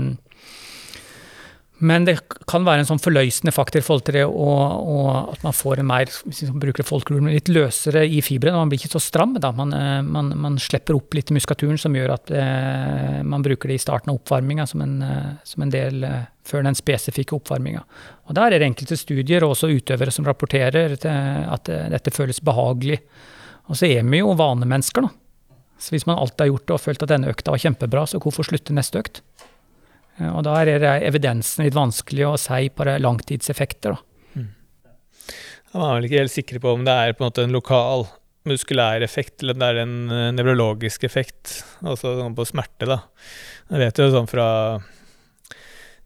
men 1.80 2.04
det 2.04 2.18
kan 2.50 2.66
være 2.66 2.82
en 2.82 2.88
sånn 2.90 3.00
forløsende 3.00 3.52
faktor 3.56 3.80
i 3.80 3.84
forhold 3.84 4.02
til 4.04 4.18
det 4.18 4.24
og, 4.28 4.64
og 4.92 5.30
at 5.32 5.44
man 5.46 5.54
får 5.56 5.80
en 5.80 5.88
mer 5.88 6.10
hvis 6.10 6.42
man 6.50 6.60
bruker 6.60 6.84
folkeord, 6.84 7.24
litt 7.24 7.48
løsere 7.48 8.02
i 8.04 8.20
fibrene. 8.24 8.58
Man 8.58 8.72
blir 8.72 8.82
ikke 8.82 8.92
så 8.98 9.00
stram. 9.00 9.32
da. 9.40 9.52
Man, 9.56 9.72
eh, 9.76 10.00
man, 10.04 10.28
man 10.36 10.58
slipper 10.60 10.98
opp 10.98 11.16
litt 11.16 11.32
i 11.32 11.36
muskulaturen, 11.38 11.80
som 11.80 11.96
gjør 11.96 12.12
at 12.18 12.32
eh, 12.36 13.20
man 13.24 13.46
bruker 13.46 13.72
det 13.72 13.78
i 13.78 13.82
starten 13.82 14.12
av 14.12 14.20
oppvarminga 14.20 14.68
som, 14.68 14.84
eh, 14.84 15.32
som, 15.48 15.64
en 15.64 15.72
del 15.72 16.04
eh, 16.04 16.28
før 16.44 16.68
den 16.68 16.76
spesifikke 16.76 17.38
oppvarminga. 17.38 17.80
Og 18.28 18.36
Der 18.36 18.50
er 18.52 18.60
det 18.60 18.68
enkelte 18.68 19.00
studier 19.00 19.46
og 19.46 19.56
også 19.56 19.72
utøvere 19.72 20.12
som 20.12 20.28
rapporterer 20.28 20.98
at 21.00 21.72
eh, 21.72 21.88
dette 21.96 22.12
føles 22.12 22.44
behagelig. 22.44 23.00
Og 23.72 23.80
så 23.80 23.88
er 23.88 24.04
vi 24.04 24.20
jo 24.20 24.36
vanemennesker, 24.36 25.08
da. 25.08 25.14
Så 25.80 25.94
hvis 25.94 26.04
man 26.04 26.18
alltid 26.20 26.44
har 26.44 26.52
gjort 26.52 26.66
det 26.68 26.74
og 26.76 26.82
følt 26.84 27.02
at 27.06 27.12
denne 27.14 27.30
økta 27.32 27.54
var 27.54 27.62
kjempebra, 27.62 28.04
så 28.04 28.20
hvorfor 28.20 28.44
slutte 28.44 28.74
neste 28.76 29.00
økt? 29.00 29.22
Eh, 30.20 30.30
og 30.30 30.44
da 30.46 30.60
er 30.60 30.86
evidensen 31.08 31.66
litt 31.66 31.76
vanskelig 31.76 32.28
å 32.28 32.38
si 32.40 32.68
på 32.72 32.86
langtidseffekter. 33.00 33.96
Da. 33.96 34.40
Mm. 34.40 34.48
Man 35.74 35.86
er 35.86 35.98
vel 35.98 36.08
ikke 36.08 36.24
helt 36.24 36.36
sikre 36.36 36.62
på 36.62 36.74
om 36.76 36.86
det 36.86 36.96
er 36.96 37.14
på 37.16 37.24
en 37.24 37.30
måte 37.30 37.46
en 37.46 37.56
lokal 37.56 38.08
muskulær 38.48 39.04
effekt, 39.04 39.42
eller 39.42 39.56
om 39.56 39.60
det 39.60 39.68
er 39.68 39.82
en 39.82 39.96
uh, 40.08 40.26
nevrologisk 40.32 41.04
effekt, 41.04 41.58
altså 41.84 42.14
sånn 42.22 42.36
på 42.36 42.46
smerte. 42.48 42.88
da. 42.88 43.02
Jeg 43.68 43.84
vet 43.84 44.00
jo 44.00 44.08
sånn 44.14 44.30
fra 44.30 44.46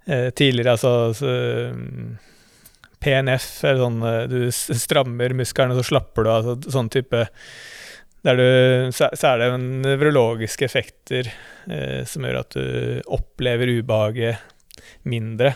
eh, 0.04 0.30
tidligere, 0.34 0.74
altså 0.74 1.14
så, 1.16 1.30
PNF 3.04 3.46
er 3.68 3.78
sånn 3.78 3.96
Du 4.28 4.38
strammer 4.52 5.32
musklene, 5.36 5.76
så 5.76 5.84
slapper 5.86 6.24
du 6.24 6.28
av. 6.32 6.50
Altså, 6.54 6.74
sånn 6.74 6.90
type 6.92 7.22
du, 8.24 8.92
så, 8.96 9.10
er 9.28 9.40
det 9.42 9.50
nevrologiske 9.60 10.64
effekter 10.64 11.28
eh, 11.68 12.04
som 12.08 12.24
gjør 12.24 12.40
at 12.40 12.56
du 12.56 13.02
opplever 13.12 13.68
ubehaget 13.80 14.40
mindre. 15.04 15.52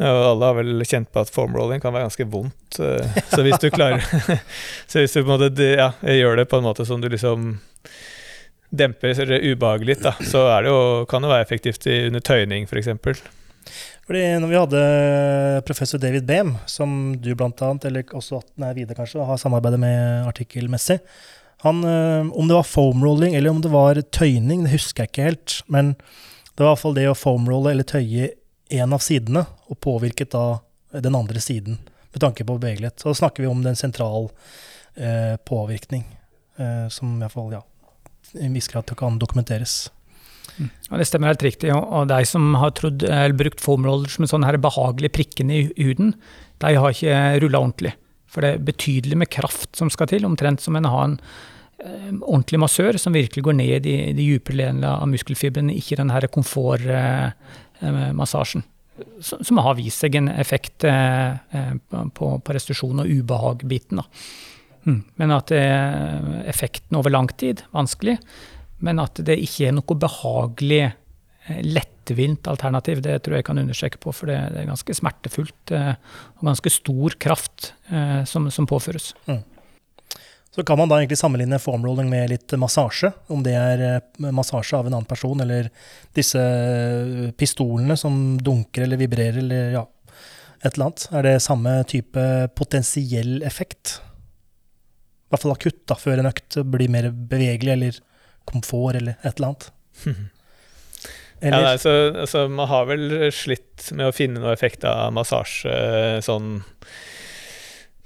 Og 0.00 0.20
alle 0.30 0.46
har 0.48 0.56
vel 0.56 0.84
kjent 0.88 1.10
på 1.12 1.24
at 1.24 1.32
formrolling 1.34 1.82
kan 1.82 1.92
være 1.92 2.06
ganske 2.06 2.28
vondt. 2.30 2.78
Eh, 2.78 3.18
så 3.32 3.42
hvis 3.44 3.58
du 3.60 3.66
klarer 3.74 4.06
Så 4.90 5.02
hvis 5.02 5.16
du 5.18 5.26
måte 5.26 5.50
ja, 5.74 5.90
gjør 6.00 6.40
det 6.40 6.46
på 6.52 6.60
en 6.60 6.68
måte 6.68 6.86
som 6.88 7.02
du 7.02 7.10
liksom 7.10 7.56
demper 8.70 9.18
ubehaget 9.42 9.86
litt, 9.88 10.04
da, 10.06 10.14
så 10.22 10.44
det 10.62 10.70
jo, 10.70 11.04
kan 11.10 11.24
det 11.24 11.32
være 11.32 11.42
effektivt 11.42 11.88
under 11.90 12.22
tøyning, 12.22 12.68
f.eks. 12.70 12.92
Fordi 14.06 14.22
når 14.38 14.50
vi 14.50 14.58
hadde 14.60 14.82
professor 15.66 15.98
David 15.98 16.24
Behm, 16.26 16.52
som 16.70 17.16
du 17.18 17.32
blant 17.34 17.58
annet, 17.66 17.88
eller 17.90 18.14
også 18.14 18.38
nei, 18.62 18.72
Vidar 18.78 18.98
kanskje, 18.98 19.26
har 19.26 19.42
samarbeidet 19.42 19.82
med 19.82 20.30
artikkelmessig, 20.30 21.00
han, 21.60 21.84
eh, 21.84 22.32
om 22.32 22.48
det 22.48 22.54
var 22.54 22.62
foamrolling 22.62 23.34
eller 23.34 23.50
om 23.50 23.60
det 23.60 23.68
var 23.68 24.00
tøyning, 24.16 24.64
det 24.64 24.72
husker 24.72 25.04
jeg 25.04 25.12
ikke 25.12 25.28
helt. 25.28 25.56
Men 25.68 25.92
det 26.56 26.64
var 26.64 26.72
iallfall 26.72 26.96
det 26.96 27.08
å 27.10 27.18
foamrolle 27.18 27.74
eller 27.74 27.88
tøye 27.88 28.30
en 28.70 28.94
av 28.96 29.02
sidene, 29.04 29.44
og 29.68 29.80
påvirket 29.82 30.32
da 30.32 30.60
den 31.02 31.16
andre 31.18 31.42
siden 31.42 31.80
med 32.10 32.22
tanke 32.22 32.46
på 32.46 32.56
bevegelighet. 32.56 33.00
Så 33.00 33.10
da 33.10 33.18
snakker 33.18 33.44
vi 33.44 33.50
om 33.50 33.62
den 33.64 33.76
sentral 33.76 34.30
eh, 34.96 35.36
påvirkning, 35.46 36.06
eh, 36.56 36.86
som 36.88 37.18
iallfall 37.20 37.52
ja, 37.58 37.64
i 38.38 38.46
en 38.46 38.56
viss 38.56 38.70
grad 38.70 38.88
kan 38.96 39.18
dokumenteres. 39.20 39.90
Mm. 40.56 40.70
Ja, 40.88 40.96
det 40.96 41.08
stemmer 41.10 41.34
helt 41.34 41.44
riktig. 41.44 41.74
Og 41.76 42.08
de 42.08 42.22
som 42.26 42.54
har 42.58 42.72
trodd, 42.78 43.04
brukt 43.36 43.60
foamroller 43.62 44.10
som 44.10 44.24
en 44.24 44.32
sånn 44.32 44.48
behagelig 44.64 45.12
prikkende 45.12 45.60
i 45.60 45.68
huden, 45.76 46.14
de 46.60 46.76
har 46.76 46.96
ikke 46.96 47.42
rulla 47.44 47.60
ordentlig. 47.60 47.94
For 48.30 48.38
det 48.44 48.50
er 48.52 48.68
betydelig 48.70 49.16
med 49.22 49.32
kraft 49.32 49.70
som 49.78 49.88
skal 49.92 50.06
til, 50.10 50.26
omtrent 50.28 50.60
som 50.62 50.74
en 50.78 50.90
har 50.90 51.04
en 51.08 51.16
eh, 51.82 52.12
ordentlig 52.20 52.58
massør 52.62 52.94
som 53.00 53.16
virkelig 53.16 53.42
går 53.46 53.56
ned 53.58 53.80
i 53.90 53.96
de 54.14 54.22
dype 54.22 54.52
delene 54.54 54.90
av 55.00 55.06
muskelfibrene, 55.10 55.78
ikke 55.78 55.98
den 56.00 56.12
her 56.14 56.24
komfortmassasjen. 56.30 58.62
Som 59.24 59.56
har 59.64 59.74
vist 59.78 60.00
seg 60.04 60.12
en 60.20 60.28
effekt 60.30 60.78
eh, 60.86 61.30
på, 62.14 62.26
restitusjon 62.46 63.02
og 63.02 63.10
ubehag-biten. 63.10 63.98
Mm. 64.86 65.00
Men 65.20 65.28
at 65.34 65.48
effekten 65.52 66.96
over 66.96 67.10
lang 67.12 67.28
tid, 67.40 67.56
vanskelig. 67.74 68.16
Men 68.80 68.98
at 69.02 69.14
det 69.24 69.42
ikke 69.44 69.66
er 69.68 69.72
noe 69.76 69.94
behagelig 70.00 70.84
Eh, 70.84 70.92
lettvint 71.48 72.46
alternativ. 72.50 73.02
Det 73.02 73.18
tror 73.24 73.38
jeg 73.38 73.46
kan 73.46 73.58
understreke 73.58 74.00
på, 74.02 74.12
for 74.14 74.30
det, 74.30 74.36
er 74.36 74.68
ganske 74.68 74.96
smertefullt 74.96 75.72
eh, 75.76 75.94
og 76.38 76.50
ganske 76.50 76.72
stor 76.72 77.16
kraft 77.22 77.72
eh, 77.88 78.20
som, 78.28 78.50
som 78.52 78.68
påføres. 78.70 79.12
Mm. 79.26 79.42
Så 80.50 80.64
kan 80.66 80.78
man 80.80 80.90
da 80.90 80.98
egentlig 80.98 81.18
sammenligne 81.20 81.60
foamrolling 81.62 82.08
med 82.10 82.32
litt 82.32 82.52
massasje, 82.58 83.12
om 83.30 83.44
det 83.46 83.54
er 83.54 84.00
massasje 84.34 84.80
av 84.80 84.88
en 84.88 84.96
annen 84.96 85.06
person, 85.08 85.38
eller 85.44 85.68
disse 86.16 86.42
pistolene 87.38 87.94
som 87.98 88.34
dunker 88.42 88.82
eller 88.82 88.98
vibrerer, 88.98 89.38
eller 89.44 89.76
ja, 89.76 89.84
et 90.64 90.74
eller 90.74 90.88
annet. 90.88 91.06
Er 91.14 91.28
det 91.28 91.36
samme 91.46 91.76
type 91.88 92.24
potensiell 92.58 93.44
effekt? 93.46 94.00
I 94.02 95.30
hvert 95.30 95.46
fall 95.46 95.54
akutt, 95.54 95.84
da, 95.86 95.94
før 95.94 96.18
en 96.18 96.32
økt 96.32 96.58
blir 96.66 96.90
mer 96.90 97.12
bevegelig, 97.14 97.76
eller 97.76 98.02
komfort, 98.50 98.98
eller 98.98 99.22
et 99.22 99.36
eller 99.36 99.52
annet. 99.52 99.70
Eller? 101.40 101.72
Ja, 101.72 101.78
så, 101.80 101.92
altså, 102.24 102.44
man 102.52 102.68
har 102.68 102.88
vel 102.90 103.32
slitt 103.32 103.90
med 103.96 104.10
å 104.10 104.14
finne 104.14 104.42
noe 104.42 104.52
effekt 104.52 104.84
av 104.88 105.12
massasje 105.16 106.20
sånn 106.24 106.58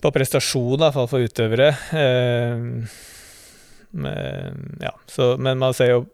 på 0.05 0.13
prestasjon, 0.13 0.77
i 0.77 0.83
hvert 0.85 0.95
fall 0.95 1.09
for 1.11 1.25
utøvere. 1.25 1.71
Eh, 1.97 2.67
men, 3.95 4.67
ja, 4.83 4.93
så, 5.07 5.35
men 5.41 5.59
man 5.63 5.75
ser 5.77 5.95
jo 5.95 6.05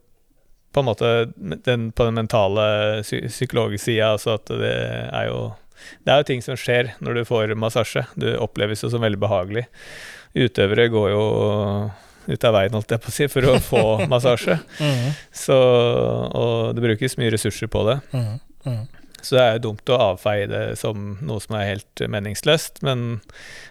på 0.71 0.83
en 0.83 0.87
måte 0.87 1.09
den, 1.37 1.91
på 1.93 2.07
den 2.07 2.15
mentale 2.21 3.03
psykologiske 3.03 3.89
sida 3.89 4.12
altså 4.15 4.37
at 4.37 4.53
det 4.61 4.77
er 5.11 5.27
jo 5.27 5.41
det 6.05 6.12
er 6.12 6.21
jo 6.21 6.27
ting 6.29 6.43
som 6.45 6.59
skjer 6.61 6.93
når 7.00 7.17
du 7.17 7.23
får 7.25 7.55
massasje. 7.59 8.05
Du 8.21 8.29
oppleves 8.37 8.85
jo 8.85 8.91
som 8.93 9.03
veldig 9.03 9.19
behagelig. 9.23 9.65
Utøvere 10.37 10.91
går 10.93 11.09
jo 11.15 11.23
ut 12.31 12.47
av 12.47 12.57
veien, 12.57 12.77
holdt 12.77 12.95
jeg 12.95 13.03
på 13.03 13.11
å 13.11 13.15
si, 13.15 13.29
for 13.33 13.49
å 13.51 13.59
få 13.65 13.83
massasje. 14.13 14.57
Mm. 14.81 15.11
Så, 15.43 15.59
og 16.41 16.77
det 16.77 16.85
brukes 16.85 17.19
mye 17.21 17.33
ressurser 17.35 17.71
på 17.73 17.85
det. 17.89 18.01
Mm. 18.15 18.35
Mm. 18.67 18.83
Så 19.21 19.37
det 19.37 19.43
er 19.45 19.57
jo 19.57 19.65
dumt 19.69 19.93
å 19.93 20.01
avfeie 20.11 20.49
det 20.49 20.65
som 20.81 21.15
noe 21.21 21.43
som 21.45 21.59
er 21.59 21.75
helt 21.75 22.05
meningsløst. 22.09 22.81
Men 22.87 23.21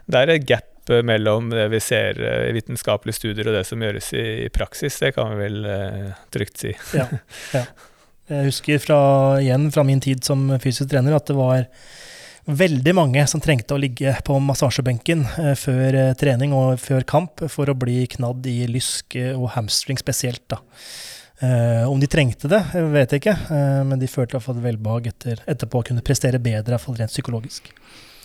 det 0.05 0.21
er 0.21 0.33
et 0.35 0.49
gap 0.49 0.93
mellom 1.05 1.51
det 1.53 1.67
vi 1.69 1.79
ser 1.83 2.17
i 2.17 2.53
vitenskapelige 2.55 3.19
studier 3.19 3.49
og 3.49 3.57
det 3.57 3.65
som 3.67 3.81
gjøres 3.81 4.09
i, 4.17 4.25
i 4.45 4.49
praksis. 4.53 4.97
Det 5.01 5.13
kan 5.17 5.35
vi 5.35 5.43
vel 5.43 5.69
eh, 5.69 6.17
trygt 6.33 6.65
si. 6.65 6.73
ja, 6.97 7.09
ja. 7.53 7.67
Jeg 8.29 8.45
husker 8.45 8.77
fra, 8.77 9.01
igjen 9.41 9.71
fra 9.73 9.81
min 9.81 10.01
tid 10.05 10.21
som 10.21 10.43
fysisk 10.61 10.91
trener 10.91 11.15
at 11.17 11.25
det 11.25 11.33
var 11.33 11.63
veldig 12.49 12.93
mange 12.97 13.23
som 13.29 13.41
trengte 13.43 13.75
å 13.75 13.81
ligge 13.81 14.15
på 14.25 14.37
massasjebenken 14.43 15.23
eh, 15.41 15.53
før 15.59 15.97
eh, 15.97 16.15
trening 16.19 16.55
og 16.55 16.79
før 16.81 17.05
kamp 17.07 17.45
for 17.51 17.69
å 17.69 17.77
bli 17.77 18.03
knadd 18.15 18.47
i 18.49 18.63
lysk 18.71 19.17
eh, 19.19 19.35
og 19.35 19.53
hamstring 19.55 19.99
spesielt. 20.01 20.43
da. 20.49 20.59
om 21.87 21.99
de 21.99 22.07
trengte 22.11 22.49
det, 22.51 22.59
vet 22.91 23.13
jeg 23.13 23.21
ikke, 23.21 23.35
men 23.87 23.99
de 24.01 24.07
følte 24.11 24.35
iallfall 24.35 24.57
velbehag 24.59 25.05
etter, 25.07 25.39
etterpå 25.47 25.79
å 25.79 25.85
kunne 25.87 26.03
prestere 26.03 26.41
bedre, 26.43 26.73
iallfall 26.73 26.97
rent 26.99 27.13
psykologisk. 27.13 27.71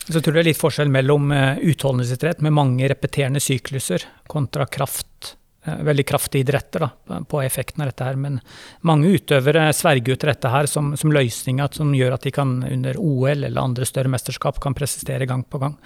Så 0.09 0.17
jeg 0.17 0.25
tror 0.25 0.35
det 0.35 0.43
er 0.43 0.49
litt 0.49 0.59
forskjell 0.59 0.91
mellom 0.91 1.31
utholdenhetsidrett 1.31 2.43
med 2.43 2.57
mange 2.57 2.89
repeterende 2.91 3.41
sykluser 3.41 4.03
kontra 4.27 4.67
kraft 4.67 5.37
veldig 5.65 6.05
kraftige 6.07 6.45
idretter 6.45 6.85
da, 6.85 7.21
på 7.29 7.41
effekten 7.43 7.83
av 7.83 7.91
dette. 7.91 8.05
her, 8.05 8.17
Men 8.17 8.41
mange 8.81 9.09
utøvere 9.17 9.73
sverger 9.73 10.13
ut 10.13 10.27
dette 10.29 10.51
her 10.53 10.67
som, 10.67 10.93
som 10.97 11.13
løsninga 11.13 11.69
som 11.73 11.95
gjør 11.95 12.17
at 12.17 12.27
de 12.27 12.35
kan 12.35 12.57
under 12.65 12.99
OL 13.01 13.45
eller 13.45 13.61
andre 13.61 13.89
større 13.89 14.13
mesterskap 14.13 14.61
kan 14.61 14.77
presistere 14.77 15.27
gang 15.27 15.45
på 15.45 15.59
gang. 15.63 15.77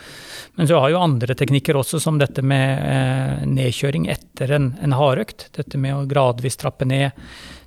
Men 0.57 0.69
så 0.69 0.81
har 0.81 0.91
jo 0.91 1.03
andre 1.03 1.35
teknikker 1.39 1.79
også, 1.79 2.01
som 2.03 2.19
dette 2.19 2.43
med 2.43 2.83
eh, 2.83 3.47
nedkjøring 3.47 4.09
etter 4.11 4.57
en, 4.59 4.73
en 4.83 4.99
hardøkt. 4.99 5.49
Dette 5.57 5.79
med 5.79 5.97
å 5.97 6.07
gradvis 6.11 6.59
trappe 6.59 6.89
ned 6.89 7.11
eh, 7.11 7.58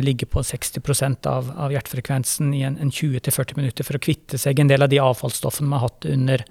ligge 0.00 0.26
på 0.30 0.42
60 0.44 1.26
av, 1.26 1.48
av 1.56 1.72
hjertefrekvensen 1.72 2.52
i 2.54 2.62
en, 2.62 2.76
en 2.78 2.90
20-40 2.90 3.56
minutter 3.56 3.86
for 3.86 3.98
å 3.98 4.02
kvitte 4.02 4.38
seg 4.38 4.60
en 4.60 4.70
del 4.70 4.84
av 4.84 4.90
de 4.92 5.00
avfallsstoffene 5.02 5.68
man 5.68 5.80
har 5.80 5.88
hatt 5.88 6.06
under, 6.06 6.44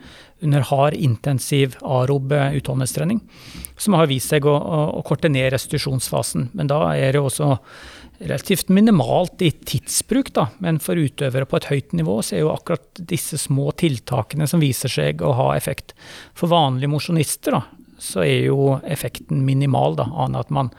under 0.44 0.66
hard, 0.72 0.98
intensiv 0.98 1.78
arob 1.82 2.34
eh, 2.36 2.58
utholdenhetstrening, 2.60 3.22
som 3.78 3.96
har 3.96 4.10
vist 4.12 4.34
seg 4.34 4.48
å, 4.50 4.56
å, 4.58 4.82
å 5.00 5.06
korte 5.08 5.32
ned 5.32 5.52
restitusjonsfasen. 5.54 6.50
Men 6.58 6.72
da 6.72 6.82
er 6.98 7.16
det 7.16 7.24
også 7.24 7.56
relativt 8.20 8.68
minimalt 8.74 9.42
i 9.42 9.52
tidsbruk, 9.52 10.34
da. 10.36 10.50
Men 10.60 10.82
for 10.84 11.00
utøvere 11.00 11.48
på 11.48 11.60
et 11.60 11.70
høyt 11.72 11.96
nivå 11.96 12.20
så 12.26 12.36
er 12.36 12.44
jo 12.44 12.52
akkurat 12.52 13.04
disse 13.12 13.40
små 13.40 13.72
tiltakene 13.80 14.48
som 14.50 14.60
viser 14.60 14.92
seg 14.92 15.24
å 15.24 15.32
ha 15.40 15.54
effekt. 15.56 15.96
For 16.36 16.52
vanlige 16.52 16.92
mosjonister, 16.92 17.56
så 18.04 18.24
er 18.26 18.48
jo 18.50 18.78
effekten 18.88 19.44
minimal, 19.46 19.98
da, 20.00 20.08
annet 20.26 20.48
at 20.48 20.54
man 20.56 20.72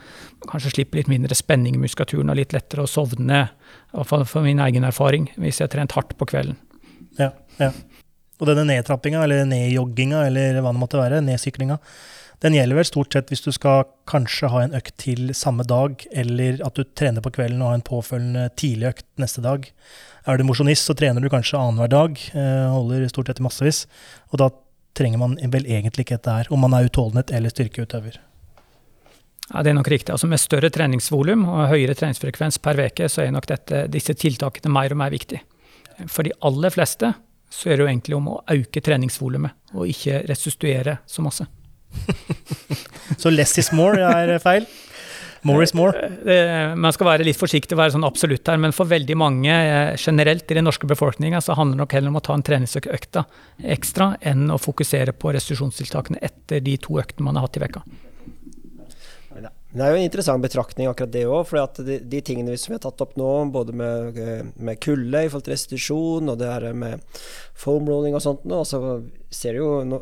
kanskje 0.49 0.75
slipper 0.75 1.01
litt 1.01 1.11
mindre 1.13 1.37
spenning 1.37 1.77
i 1.77 1.83
muskulaturen 1.83 2.33
og 2.33 2.39
litt 2.41 2.55
lettere 2.57 2.87
å 2.87 2.91
sovne, 2.91 3.47
iallfall 3.93 4.27
for 4.29 4.47
min 4.47 4.63
egen 4.65 4.87
erfaring, 4.89 5.29
hvis 5.37 5.61
jeg 5.61 5.69
har 5.69 5.75
trent 5.77 5.97
hardt 5.99 6.17
på 6.19 6.29
kvelden. 6.33 6.59
Ja, 7.21 7.33
ja. 7.61 7.73
Og 8.41 8.49
denne 8.49 8.65
nedtrappinga, 8.71 9.21
eller 9.27 9.45
nedjogginga, 9.49 10.25
eller 10.31 10.63
hva 10.65 10.73
det 10.73 10.81
måtte 10.81 11.01
være, 11.01 11.21
nedsyklinga, 11.27 11.77
den 12.41 12.57
gjelder 12.57 12.79
vel 12.79 12.87
stort 12.89 13.13
sett 13.13 13.29
hvis 13.29 13.43
du 13.45 13.51
skal 13.53 13.83
kanskje 14.09 14.49
ha 14.49 14.63
en 14.65 14.77
økt 14.79 14.95
til 15.03 15.35
samme 15.37 15.67
dag, 15.69 16.01
eller 16.09 16.63
at 16.65 16.79
du 16.79 16.87
trener 16.97 17.21
på 17.25 17.35
kvelden 17.37 17.61
og 17.61 17.69
har 17.69 17.79
en 17.79 17.85
påfølgende 17.85 18.47
tidlig 18.57 18.95
økt 18.95 19.07
neste 19.21 19.45
dag. 19.45 19.69
Er 20.25 20.41
du 20.41 20.47
mosjonist, 20.49 20.89
så 20.89 20.97
trener 20.97 21.21
du 21.21 21.29
kanskje 21.33 21.61
annenhver 21.61 21.93
dag, 21.93 22.17
eh, 22.33 22.65
holder 22.73 23.05
stort 23.13 23.29
sett 23.29 23.43
i 23.43 23.45
massevis. 23.45 23.85
Og 24.33 24.41
da 24.41 24.49
trenger 24.97 25.21
man 25.23 25.39
vel 25.53 25.67
egentlig 25.67 26.07
ikke 26.07 26.19
dette 26.19 26.35
her, 26.41 26.51
om 26.51 26.61
man 26.65 26.75
er 26.77 26.89
utholdenhet 26.89 27.33
eller 27.35 27.53
styrkeutøver. 27.53 28.19
Ja, 29.51 29.63
Det 29.63 29.71
er 29.71 29.75
nok 29.75 29.89
riktig. 29.89 30.13
Altså 30.13 30.27
Med 30.27 30.41
større 30.41 30.71
treningsvolum 30.71 31.49
og 31.49 31.69
høyere 31.69 31.95
treningsfrekvens 31.95 32.59
per 32.63 32.79
uke, 32.87 33.09
så 33.09 33.23
er 33.23 33.33
nok 33.35 33.47
dette, 33.51 33.87
disse 33.91 34.15
tiltakene 34.15 34.73
mer 34.73 34.93
og 34.93 35.01
mer 35.03 35.11
viktig. 35.11 35.41
For 36.07 36.23
de 36.23 36.33
aller 36.47 36.71
fleste 36.71 37.15
så 37.51 37.71
er 37.71 37.77
det 37.77 37.85
jo 37.85 37.91
egentlig 37.91 38.17
om 38.17 38.29
å 38.31 38.43
øke 38.55 38.81
treningsvolumet, 38.81 39.57
og 39.75 39.89
ikke 39.91 40.23
restituere 40.31 41.01
så 41.07 41.23
masse. 41.23 41.47
så 43.23 43.31
less 43.31 43.59
is 43.59 43.73
more 43.75 43.99
er 43.99 44.39
feil? 44.39 44.69
More 45.43 45.65
is 45.65 45.73
more? 45.75 45.97
Eh, 45.97 46.75
man 46.77 46.93
skal 46.93 47.09
være 47.09 47.25
litt 47.25 47.39
forsiktig 47.41 47.77
og 47.77 47.81
være 47.81 47.95
sånn 47.95 48.05
absolutt 48.05 48.51
her, 48.51 48.61
men 48.61 48.75
for 48.77 48.91
veldig 48.91 49.17
mange 49.17 49.55
eh, 49.55 49.95
generelt 49.97 50.51
i 50.53 50.59
den 50.59 50.69
norske 50.69 50.89
befolkninga 50.91 51.41
så 51.45 51.57
handler 51.57 51.79
det 51.79 51.85
nok 51.85 51.97
heller 51.97 52.13
om 52.13 52.21
å 52.21 52.25
ta 52.27 52.37
en 52.37 52.45
treningsøkt 52.45 53.21
ekstra 53.65 54.13
enn 54.21 54.51
å 54.53 54.61
fokusere 54.61 55.17
på 55.17 55.33
restitusjonstiltakene 55.37 56.21
etter 56.21 56.61
de 56.65 56.77
to 56.83 57.01
øktene 57.01 57.31
man 57.31 57.41
har 57.41 57.49
hatt 57.49 57.61
i 57.61 57.65
vekka. 57.65 57.85
Det 59.71 59.85
er 59.87 59.93
jo 59.93 59.99
en 60.01 60.09
interessant 60.09 60.43
betraktning, 60.43 60.89
akkurat 60.91 61.13
det 61.15 61.27
òg. 61.31 61.45
For 61.47 61.83
de, 61.87 62.01
de, 62.11 62.21
tingene 62.27 62.57
som 62.59 62.73
vi 62.73 62.79
har 62.81 62.83
tatt 62.83 63.05
opp 63.05 63.13
nå, 63.21 63.29
både 63.55 63.75
med, 63.77 64.19
eh, 64.19 64.41
med 64.59 64.81
kulde 64.83 65.23
i 65.23 65.29
forhold 65.31 65.47
til 65.47 65.55
restitusjon, 65.55 66.33
og 66.33 66.41
det 66.41 66.49
her 66.51 66.73
med 66.75 67.05
foam 67.55 67.87
rolling 67.87 68.17
og 68.19 68.25
sånt, 68.25 68.43
nå, 68.51 68.65
så 68.67 68.99
ser 69.31 69.55
du 69.55 69.63
jo 69.63 70.01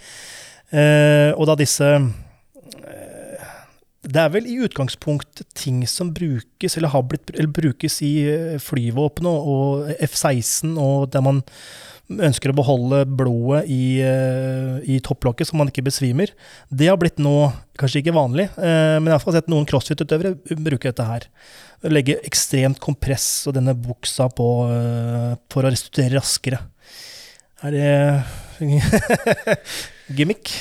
Og 0.70 1.44
da 1.50 1.54
disse 1.58 1.88
Det 4.10 4.20
er 4.22 4.30
vel 4.30 4.46
i 4.46 4.62
utgangspunktet 4.62 5.48
ting 5.58 5.88
som 5.90 6.14
brukes, 6.14 6.78
eller 6.78 6.90
har 6.94 7.04
blitt 7.10 7.34
eller 7.34 7.50
brukes 7.50 8.02
i 8.06 8.30
flyvåpenet 8.62 9.38
og 9.54 9.90
F-16, 10.06 10.78
og 10.78 11.10
der 11.14 11.22
man 11.26 11.42
ønsker 12.10 12.50
å 12.50 12.58
beholde 12.58 13.04
blodet 13.06 13.68
i, 13.70 14.02
i 14.02 15.00
topplokket 15.06 15.50
så 15.50 15.58
man 15.60 15.70
ikke 15.70 15.86
besvimer. 15.86 16.32
Det 16.74 16.90
har 16.90 16.98
blitt 16.98 17.22
nå 17.22 17.52
kanskje 17.80 18.02
ikke 18.02 18.16
vanlig, 18.18 18.48
men 18.58 19.08
jeg 19.08 19.14
har 19.14 19.36
sett 19.36 19.52
noen 19.52 19.68
crossfit-utøvere 19.70 20.34
bruke 20.58 20.90
dette 20.90 21.06
her 21.06 21.28
legge 21.88 22.18
ekstremt 22.28 22.80
kompress 22.84 23.48
og 23.48 23.56
denne 23.56 23.76
buksa 23.78 24.28
på 24.36 24.48
uh, 24.68 25.36
for 25.52 25.64
å 25.64 25.72
restituere 25.72 26.18
raskere. 26.18 26.60
Er 27.64 27.76
det 27.76 28.60
gimmick? 30.18 30.52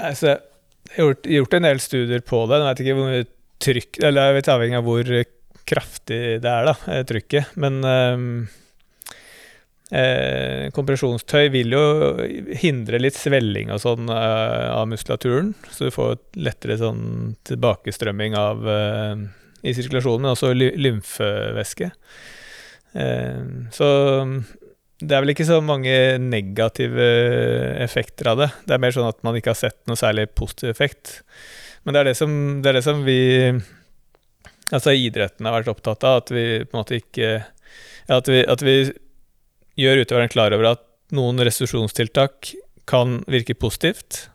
Altså, 0.00 0.38
jeg 0.88 0.96
har 0.96 1.10
gjort, 1.10 1.28
gjort, 1.28 1.58
en 1.58 1.68
del 1.68 1.82
studier 1.82 2.24
på 2.24 2.42
det. 2.48 2.60
Jeg 2.60 2.68
vet 2.68 2.82
ikke 2.84 2.96
hvor 2.96 3.10
mye 3.10 3.28
trykk 3.60 3.98
Eller 4.08 4.30
jeg 4.30 4.36
vet 4.38 4.48
avhengig 4.48 4.78
av 4.78 4.86
hvor 4.86 5.10
kraftig 5.68 6.20
det 6.42 6.50
er, 6.50 6.70
da, 6.70 6.74
eh, 6.88 7.02
trykket. 7.08 7.52
Men 7.60 7.76
um, 7.84 8.30
eh, 9.90 10.68
kompresjonstøy 10.74 11.50
vil 11.54 11.74
jo 11.74 11.82
hindre 12.62 13.00
litt 13.02 13.18
svelling 13.18 13.72
og 13.74 13.82
sånn 13.82 14.10
eh, 14.12 14.68
av 14.70 14.88
muskulaturen. 14.90 15.52
Så 15.70 15.88
du 15.88 15.94
får 15.94 16.18
lettere 16.40 16.78
sånn 16.80 17.36
tilbakestrømming 17.48 18.38
av 18.38 18.66
eh, 18.70 19.26
i 19.66 19.76
sirkulasjonen, 19.76 20.24
men 20.24 20.34
også 20.34 20.54
lymfevæske. 20.56 21.90
Eh, 22.98 23.42
så 23.76 23.90
det 25.00 25.16
er 25.16 25.24
vel 25.24 25.32
ikke 25.32 25.48
så 25.48 25.60
mange 25.64 25.94
negative 26.20 27.10
effekter 27.80 28.34
av 28.34 28.42
det. 28.42 28.50
Det 28.68 28.76
er 28.76 28.82
mer 28.82 28.94
sånn 28.94 29.08
at 29.08 29.20
man 29.26 29.36
ikke 29.38 29.54
har 29.54 29.60
sett 29.62 29.78
noe 29.88 29.98
særlig 29.98 30.28
positiv 30.36 30.72
effekt. 30.72 31.20
Men 31.84 31.96
det 31.96 32.02
er 32.02 32.10
det 32.10 32.18
som, 32.18 32.32
det 32.60 32.72
er 32.72 32.80
det 32.80 32.86
som 32.86 33.04
vi 33.06 33.20
Altså 34.70 34.92
idretten 34.94 35.48
har 35.48 35.54
vært 35.56 35.70
opptatt 35.72 36.04
av, 36.06 36.20
at 36.20 36.28
vi 36.30 36.42
på 36.62 36.76
en 36.76 36.78
måte 36.78 36.98
ikke 37.00 37.30
At 38.12 38.28
vi, 38.30 38.44
at 38.44 38.62
vi 38.62 38.74
gjør 39.80 40.04
utøveren 40.04 40.32
klar 40.32 40.54
over 40.56 40.74
at 40.74 40.84
noen 41.16 41.40
restitusjonstiltak 41.42 42.52
kan 42.90 43.20
virke 43.30 43.56
positivt, 43.58 44.28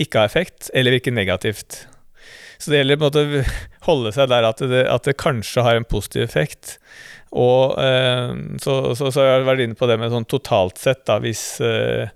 ikke 0.00 0.20
ha 0.20 0.28
effekt, 0.28 0.70
eller 0.76 0.96
virke 0.96 1.12
negativt. 1.14 1.84
Så 2.60 2.72
det 2.72 2.80
gjelder 2.80 3.04
å 3.04 3.44
holde 3.88 4.12
seg 4.16 4.30
der 4.32 4.46
at 4.48 4.62
det, 4.64 4.82
at 4.88 5.08
det 5.08 5.18
kanskje 5.20 5.64
har 5.64 5.78
en 5.78 5.88
positiv 5.88 6.24
effekt. 6.24 6.76
Og 7.34 7.74
eh, 7.82 8.34
så, 8.62 8.74
så, 8.94 9.10
så, 9.10 9.20
har 9.20 9.40
jeg 9.40 9.46
vært 9.48 9.62
inne 9.64 9.78
på 9.78 9.88
det 9.90 9.96
med 9.98 10.12
sånn 10.12 10.28
totalt 10.30 10.78
sett, 10.78 11.02
da, 11.08 11.18
hvis, 11.22 11.58
eh, 11.64 12.06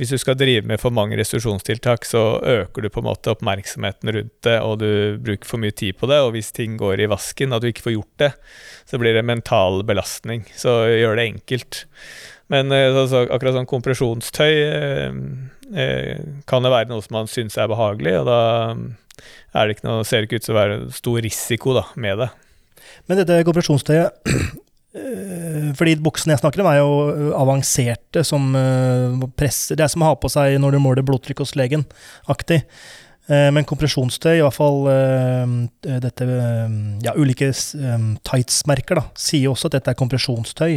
hvis, 0.00 0.14
du 0.14 0.20
skal 0.20 0.38
drive 0.40 0.64
med 0.70 0.80
for 0.80 0.94
mange 0.94 1.18
restriksjonstiltak, 1.20 2.06
så 2.08 2.24
øker 2.40 2.86
du 2.86 2.88
på 2.92 3.02
en 3.02 3.08
måte 3.10 3.34
oppmerksomheten 3.34 4.14
rundt 4.16 4.34
det, 4.46 4.56
og 4.64 4.78
du 4.80 5.20
bruker 5.20 5.48
for 5.48 5.60
mye 5.60 5.76
tid 5.76 5.98
på 6.00 6.08
det. 6.10 6.22
Og 6.24 6.32
hvis 6.36 6.52
ting 6.56 6.78
går 6.80 7.04
i 7.04 7.10
vasken, 7.12 7.52
at 7.52 7.64
du 7.64 7.68
ikke 7.70 7.86
får 7.90 7.96
gjort 7.98 8.24
det, 8.24 8.30
så 8.88 9.00
blir 9.02 9.16
det 9.16 9.26
mental 9.28 9.84
belastning. 9.86 10.46
Så 10.56 10.80
gjør 10.88 11.20
det 11.20 11.28
enkelt. 11.34 11.84
Men 12.52 12.72
eh, 12.72 13.04
så, 13.08 13.26
akkurat 13.28 13.58
sånn 13.58 13.68
kompresjonstøy 13.68 14.54
eh, 14.64 16.14
kan 16.48 16.64
det 16.64 16.72
være 16.72 16.90
noe 16.90 17.04
som 17.04 17.20
man 17.20 17.30
syns 17.30 17.60
er 17.60 17.68
behagelig, 17.70 18.16
og 18.22 18.28
da 18.32 18.40
er 19.54 19.68
det 19.68 19.76
ikke 19.76 19.86
noe, 19.86 20.06
ser 20.08 20.22
det 20.22 20.28
ikke 20.28 20.40
ut 20.40 20.48
til 20.48 20.56
å 20.56 20.58
være 20.58 20.80
stor 20.96 21.20
risiko 21.24 21.76
da, 21.76 21.84
med 22.00 22.24
det. 22.24 22.30
Men 23.08 23.20
dette 23.20 23.42
kompresjonstøyet 23.46 24.30
eh, 24.98 25.70
fordi 25.78 25.96
buksene 26.04 26.34
jeg 26.34 26.42
snakker 26.42 26.64
om, 26.64 26.70
er 26.70 26.80
jo 26.80 26.92
eh, 27.12 27.30
avanserte 27.38 28.24
som 28.26 28.52
eh, 28.58 29.24
presser 29.38 29.78
Det 29.78 29.86
er 29.86 29.92
som 29.92 30.04
å 30.04 30.12
ha 30.12 30.18
på 30.20 30.30
seg 30.32 30.58
når 30.62 30.76
du 30.76 30.82
måler 30.84 31.06
blodtrykk 31.06 31.44
hos 31.44 31.56
legen, 31.58 31.86
aktig. 32.30 32.64
Men 33.24 33.64
kompresjonstøy, 33.64 34.34
i 34.36 34.42
hvert 34.44 34.52
fall 34.52 34.82
dette 35.80 36.26
Ja, 37.00 37.14
ulike 37.16 37.46
tights-merker, 37.56 38.98
da, 39.00 39.04
sier 39.16 39.48
også 39.48 39.70
at 39.70 39.78
dette 39.78 39.94
er 39.94 39.96
kompresjonstøy. 39.96 40.74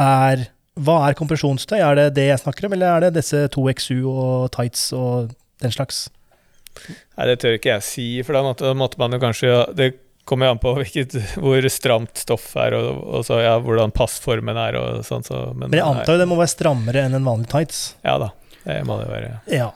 Er 0.00 0.46
Hva 0.80 0.96
er 1.04 1.18
kompresjonstøy? 1.18 1.76
Er 1.76 1.98
det 1.98 2.06
det 2.16 2.24
jeg 2.30 2.40
snakker 2.40 2.70
om, 2.70 2.72
eller 2.72 2.88
er 2.88 3.04
det 3.04 3.18
disse 3.18 3.42
2XU 3.52 3.98
og 4.08 4.48
tights 4.56 4.86
og 4.96 5.34
den 5.60 5.74
slags? 5.76 6.06
Nei, 6.88 7.28
det 7.28 7.38
tør 7.42 7.58
ikke 7.58 7.74
jeg 7.74 7.84
si, 7.84 8.08
for 8.24 8.38
da 8.38 8.72
måtte 8.72 9.00
man 9.00 9.12
jo 9.12 9.20
kanskje 9.22 9.52
Det 9.76 9.92
kommer 10.28 10.48
jo 10.48 10.54
an 10.54 10.60
på 10.62 10.74
hvilket, 10.76 11.16
hvor 11.40 11.68
stramt 11.72 12.20
stoff 12.20 12.50
er, 12.60 12.76
og, 12.78 13.00
og 13.18 13.26
så, 13.26 13.40
ja, 13.44 13.56
hvordan 13.62 13.94
passformen 13.96 14.60
er. 14.60 14.78
og 14.80 15.06
sånn. 15.06 15.24
Så, 15.26 15.40
men, 15.54 15.70
men, 15.70 15.80
jeg 15.80 15.86
antar 15.86 16.16
jo 16.16 16.22
det 16.22 16.28
må 16.30 16.38
være 16.40 16.54
strammere 16.54 17.06
enn 17.08 17.18
en 17.18 17.28
vanlig 17.28 17.50
tights? 17.52 17.82
Ja 18.06 18.18
da, 18.20 18.32
det 18.66 18.82
må 18.88 19.00
det 19.00 19.08
være. 19.12 19.32
Ja. 19.52 19.72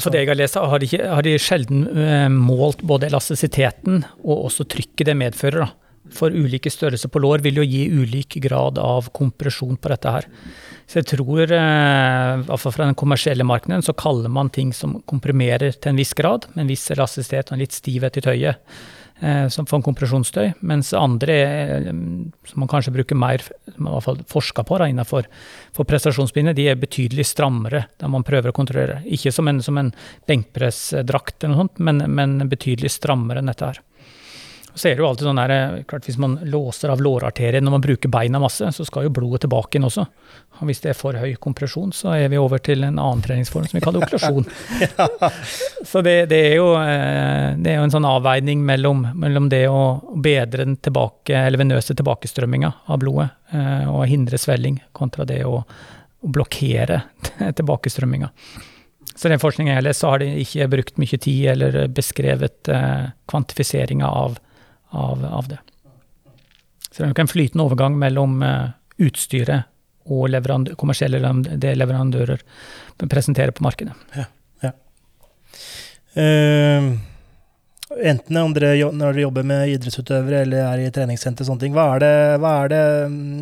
For 0.00 0.08
det 0.08 0.22
jeg 0.22 0.30
har 0.30 0.38
lest, 0.40 0.56
har 0.56 0.80
de, 0.80 0.88
ikke, 0.88 1.04
har 1.12 1.26
de 1.26 1.36
sjelden 1.42 1.84
uh, 1.92 2.28
målt 2.32 2.80
både 2.88 3.10
elastisiteten 3.10 4.00
og 4.22 4.46
også 4.48 4.64
trykket 4.72 5.10
det 5.10 5.18
medfører. 5.20 5.66
da. 5.66 5.92
For 6.12 6.32
ulike 6.34 6.72
størrelser 6.72 7.12
på 7.12 7.20
lår 7.22 7.44
vil 7.44 7.60
jo 7.60 7.66
gi 7.66 7.84
ulik 7.92 8.38
grad 8.42 8.80
av 8.80 9.10
kompresjon 9.14 9.76
på 9.76 9.92
dette 9.92 10.14
her. 10.16 10.26
Så 10.88 11.00
jeg 11.02 11.10
tror, 11.12 11.44
uh, 11.44 12.40
i 12.40 12.46
hvert 12.48 12.64
fall 12.64 12.74
fra 12.78 12.88
den 12.88 12.98
kommersielle 12.98 13.44
markedet, 13.48 13.82
så 13.84 13.96
kaller 13.96 14.32
man 14.32 14.50
ting 14.52 14.72
som 14.76 14.96
komprimerer 15.08 15.76
til 15.76 15.92
en 15.92 16.00
viss 16.00 16.16
grad, 16.16 16.48
med 16.54 16.64
en 16.64 16.72
viss 16.72 16.88
elastisitet 16.94 17.52
og 17.52 17.58
en 17.58 17.64
litt 17.66 17.76
stivhet 17.76 18.16
i 18.16 18.24
tøyet. 18.24 18.80
Eh, 19.20 19.48
som 19.48 19.66
får 19.66 19.78
en 19.78 19.84
kompresjonsstøy, 19.86 20.48
mens 20.66 20.88
andre 20.98 21.34
eh, 21.36 21.84
som 22.48 22.62
man 22.62 22.70
kanskje 22.70 22.94
bruker 22.96 23.18
mer 23.18 23.44
man 23.76 23.92
hvert 23.94 24.06
fall 24.06 24.22
forsker 24.26 24.66
på 24.66 24.78
da, 24.80 24.88
innenfor 24.90 25.28
for 25.76 25.86
prestasjonsbinder, 25.86 26.56
de 26.58 26.66
er 26.72 26.80
betydelig 26.80 27.28
strammere 27.30 27.84
der 28.02 28.10
man 28.10 28.26
prøver 28.26 28.50
å 28.50 28.56
kontrollere. 28.56 28.98
Ikke 29.06 29.30
som 29.34 29.46
en, 29.50 29.62
som 29.62 29.78
en 29.78 29.92
benkpressdrakt, 30.30 31.36
eller 31.38 31.54
noe 31.54 31.62
sånt, 31.66 31.82
men, 31.86 32.02
men 32.10 32.50
betydelig 32.50 32.90
strammere 32.96 33.42
enn 33.42 33.52
dette 33.52 33.70
her. 33.70 33.82
Så 34.74 34.88
er 34.88 34.96
det 34.96 35.02
jo 35.02 35.08
alltid 35.08 35.26
sånn 35.28 35.40
der, 35.40 35.52
eh, 35.52 35.82
klart 35.88 36.06
Hvis 36.08 36.18
man 36.18 36.38
låser 36.48 36.88
av 36.92 37.00
lårarterien 37.00 37.64
når 37.64 37.74
man 37.76 37.84
bruker 37.84 38.08
beina 38.08 38.40
masse, 38.40 38.64
så 38.72 38.86
skal 38.86 39.04
jo 39.06 39.12
blodet 39.12 39.42
tilbake 39.44 39.76
inn 39.76 39.84
også. 39.84 40.06
Og 40.60 40.68
hvis 40.68 40.80
det 40.80 40.92
er 40.92 40.98
for 40.98 41.16
høy 41.18 41.34
kompresjon, 41.42 41.92
så 41.92 42.14
er 42.16 42.28
vi 42.32 42.40
over 42.40 42.62
til 42.62 42.84
en 42.86 42.98
annen 42.98 43.22
treningsform 43.24 43.66
som 43.68 43.78
vi 43.78 43.84
kaller 43.84 44.04
okklusjon. 44.06 44.46
ja. 44.98 45.30
Så 45.84 46.02
det, 46.04 46.16
det, 46.32 46.40
er 46.52 46.56
jo, 46.56 46.72
eh, 46.80 47.52
det, 47.58 47.72
er 47.72 47.80
jo, 47.80 47.86
en 47.86 47.94
sånn 47.94 48.08
avveining 48.08 48.64
mellom, 48.64 49.04
mellom 49.14 49.48
det 49.52 49.66
å 49.68 50.00
bedre 50.14 50.64
den 50.64 50.78
tilbake, 50.80 51.36
eller 51.36 51.60
venøse 51.60 51.96
tilbakestrømminga 51.98 52.72
av 52.86 53.02
blodet 53.02 53.28
eh, 53.52 53.88
og 53.92 54.06
hindre 54.08 54.40
svelling, 54.40 54.80
kontra 54.96 55.28
det 55.28 55.42
å, 55.48 55.60
å 55.62 56.32
blokkere 56.36 57.02
tilbakestrømminga. 57.58 58.30
Så 59.14 59.28
den 59.28 59.42
forskningen 59.42 59.74
jeg 59.74 59.80
har 59.82 59.84
lest, 59.84 60.00
så 60.00 60.14
har 60.14 60.22
de 60.22 60.30
ikke 60.40 60.70
brukt 60.72 60.96
mye 61.00 61.18
tid 61.20 61.50
eller 61.52 61.82
beskrevet 61.92 62.70
eh, 62.72 63.12
kvantifiseringa 63.28 64.08
av 64.08 64.38
av, 64.92 65.24
av 65.24 65.50
det. 65.50 65.58
Så 66.92 67.00
det 67.00 67.06
er 67.06 67.12
nok 67.14 67.22
en 67.24 67.32
flytende 67.32 67.66
overgang 67.66 67.98
mellom 67.98 68.42
uh, 68.44 68.72
utstyret 69.00 69.68
og 70.12 70.26
leverandør, 70.32 70.76
kommersielle 70.78 71.20
det 71.62 71.76
leverandører 71.78 72.42
presenterer 73.10 73.54
på 73.54 73.64
markedet. 73.64 73.94
Ja, 74.18 74.26
ja. 74.66 74.74
Uh, 76.18 76.92
enten 78.00 78.38
andre, 78.40 78.72
når 78.92 79.14
dere 79.14 79.24
jobber 79.24 79.46
med 79.46 79.72
idrettsutøvere 79.72 80.42
eller 80.46 80.64
er 80.64 80.82
i 80.84 80.92
treningssenter, 80.94 81.46
sånne 81.48 81.64
ting, 81.64 81.74
hva 81.76 81.88
er, 81.96 82.02
det, 82.04 82.12
hva 82.42 82.52
er, 82.62 82.72
det, 82.72 82.82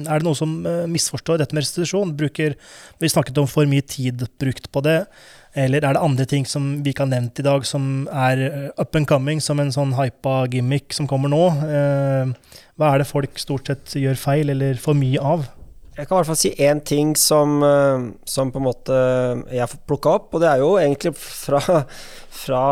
er 0.06 0.22
det 0.22 0.26
noe 0.26 0.38
som 0.38 0.56
eh, 0.66 0.86
misforstår 0.90 1.40
dette 1.40 1.56
med 1.56 1.64
restitusjon? 1.64 2.14
Bruker, 2.18 2.56
vi 3.02 3.12
snakket 3.12 3.38
om 3.42 3.48
for 3.50 3.68
mye 3.70 3.84
tid 3.86 4.24
brukt 4.42 4.70
på 4.72 4.82
det. 4.86 4.98
Eller 5.58 5.82
er 5.82 5.96
det 5.96 6.02
andre 6.02 6.26
ting 6.30 6.44
som 6.46 6.76
vi 6.84 6.92
ikke 6.92 7.08
har 7.08 7.10
nevnt 7.10 7.40
i 7.42 7.46
dag, 7.46 7.64
som 7.66 8.06
er 8.14 8.42
eh, 8.46 8.66
up 8.78 8.94
and 8.94 9.08
coming, 9.10 9.40
som 9.42 9.58
en 9.58 9.72
sånn 9.74 9.96
hypa 9.98 10.44
gimmick 10.52 10.94
som 10.94 11.08
kommer 11.10 11.32
nå? 11.32 11.46
Eh, 11.66 12.60
hva 12.78 12.92
er 12.92 13.02
det 13.02 13.10
folk 13.10 13.40
stort 13.42 13.70
sett 13.70 13.96
gjør 13.98 14.18
feil 14.18 14.54
eller 14.54 14.78
for 14.80 14.98
mye 14.98 15.18
av? 15.18 15.48
Jeg 15.98 16.06
kan 16.06 16.14
i 16.14 16.20
hvert 16.20 16.30
fall 16.30 16.38
si 16.38 16.52
én 16.64 16.78
ting 16.86 17.10
som, 17.18 17.58
eh, 17.66 18.06
som, 18.30 18.54
på 18.54 18.62
en 18.62 18.68
måte 18.68 18.94
jeg 19.50 19.64
har 19.64 19.76
plukka 19.90 20.14
opp. 20.20 20.30
Og 20.32 20.44
det 20.44 20.52
er 20.52 20.62
jo 20.62 20.70
egentlig 20.78 21.12
fra, 21.18 21.60
fra, 22.44 22.64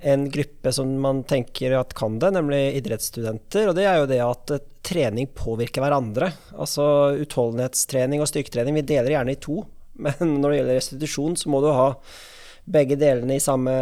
en 0.00 0.24
gruppe 0.32 0.72
som 0.74 0.96
man 1.04 1.22
tenker 1.28 1.76
at 1.76 1.92
kan 1.98 2.16
det, 2.18 2.32
nemlig 2.34 2.62
idrettsstudenter. 2.80 3.68
Og 3.68 3.76
det 3.76 3.84
er 3.84 4.00
jo 4.00 4.08
det 4.10 4.22
at 4.24 4.56
trening 4.88 5.28
påvirker 5.36 5.84
hverandre. 5.84 6.32
Altså 6.56 7.18
utholdenhetstrening 7.20 8.24
og 8.24 8.32
styrketrening, 8.32 8.80
vi 8.80 8.88
deler 8.96 9.18
gjerne 9.18 9.36
i 9.36 9.42
to. 9.44 9.60
Men 10.06 10.36
når 10.40 10.50
det 10.50 10.58
gjelder 10.60 10.80
restitusjon, 10.82 11.38
så 11.38 11.52
må 11.52 11.62
du 11.64 11.72
ha 11.74 11.92
begge 12.68 12.98
delene 13.00 13.38
i, 13.38 13.42
samme, 13.42 13.72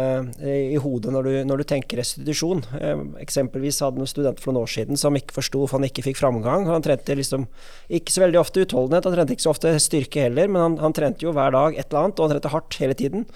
i 0.47 0.77
hodet 0.79 1.11
når 1.11 1.27
du, 1.27 1.31
når 1.49 1.61
du, 1.61 1.65
tenker 1.67 1.99
restitusjon. 1.99 2.63
Eh, 2.79 3.01
eksempelvis 3.23 3.81
hadde 3.83 3.99
noen 3.99 4.09
studenter 4.09 4.43
for 4.43 4.55
noen 4.55 4.63
år 4.63 4.71
siden 4.71 4.99
som 4.99 5.17
ikke 5.17 5.35
forsto 5.35 5.61
hvorfor 5.61 5.81
han 5.81 5.87
ikke 5.89 6.05
fikk 6.05 6.19
framgang. 6.21 6.67
Han 6.69 6.85
trente 6.85 7.17
liksom 7.17 7.47
ikke 7.91 8.13
så 8.13 8.23
veldig 8.23 8.39
ofte 8.41 8.63
utholdenhet, 8.63 9.07
han 9.07 9.17
trente 9.17 9.35
ikke 9.35 9.47
så 9.47 9.53
ofte 9.53 9.73
styrke 9.83 10.27
heller, 10.27 10.51
men 10.51 10.63
han, 10.63 10.77
han 10.85 10.95
trente 10.95 11.27
jo 11.27 11.35
hver 11.35 11.51
dag 11.55 11.75
et 11.75 11.87
eller 11.89 12.05
annet, 12.07 12.19
og 12.19 12.27
han 12.27 12.35
trente 12.35 12.53
hardt 12.53 12.79
hele 12.81 12.97
tiden. 12.97 13.27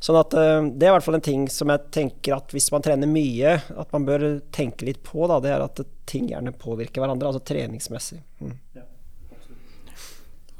Sånn 0.00 0.20
at 0.20 0.36
eh, 0.38 0.58
Det 0.70 0.86
er 0.86 0.92
i 0.92 0.96
hvert 0.98 1.08
fall 1.08 1.18
en 1.18 1.28
ting 1.30 1.46
som 1.52 1.74
jeg 1.74 1.90
tenker 1.96 2.38
at 2.38 2.54
hvis 2.54 2.70
man 2.74 2.86
trener 2.86 3.10
mye, 3.10 3.58
at 3.58 3.96
man 3.96 4.06
bør 4.06 4.28
tenke 4.54 4.86
litt 4.88 5.02
på. 5.06 5.26
Da, 5.30 5.42
det 5.42 5.54
er 5.56 5.66
at 5.66 5.82
ting 6.10 6.30
gjerne 6.30 6.54
påvirker 6.54 7.02
hverandre, 7.02 7.32
altså 7.32 7.42
treningsmessig. 7.50 8.22
Mm. 8.40 8.54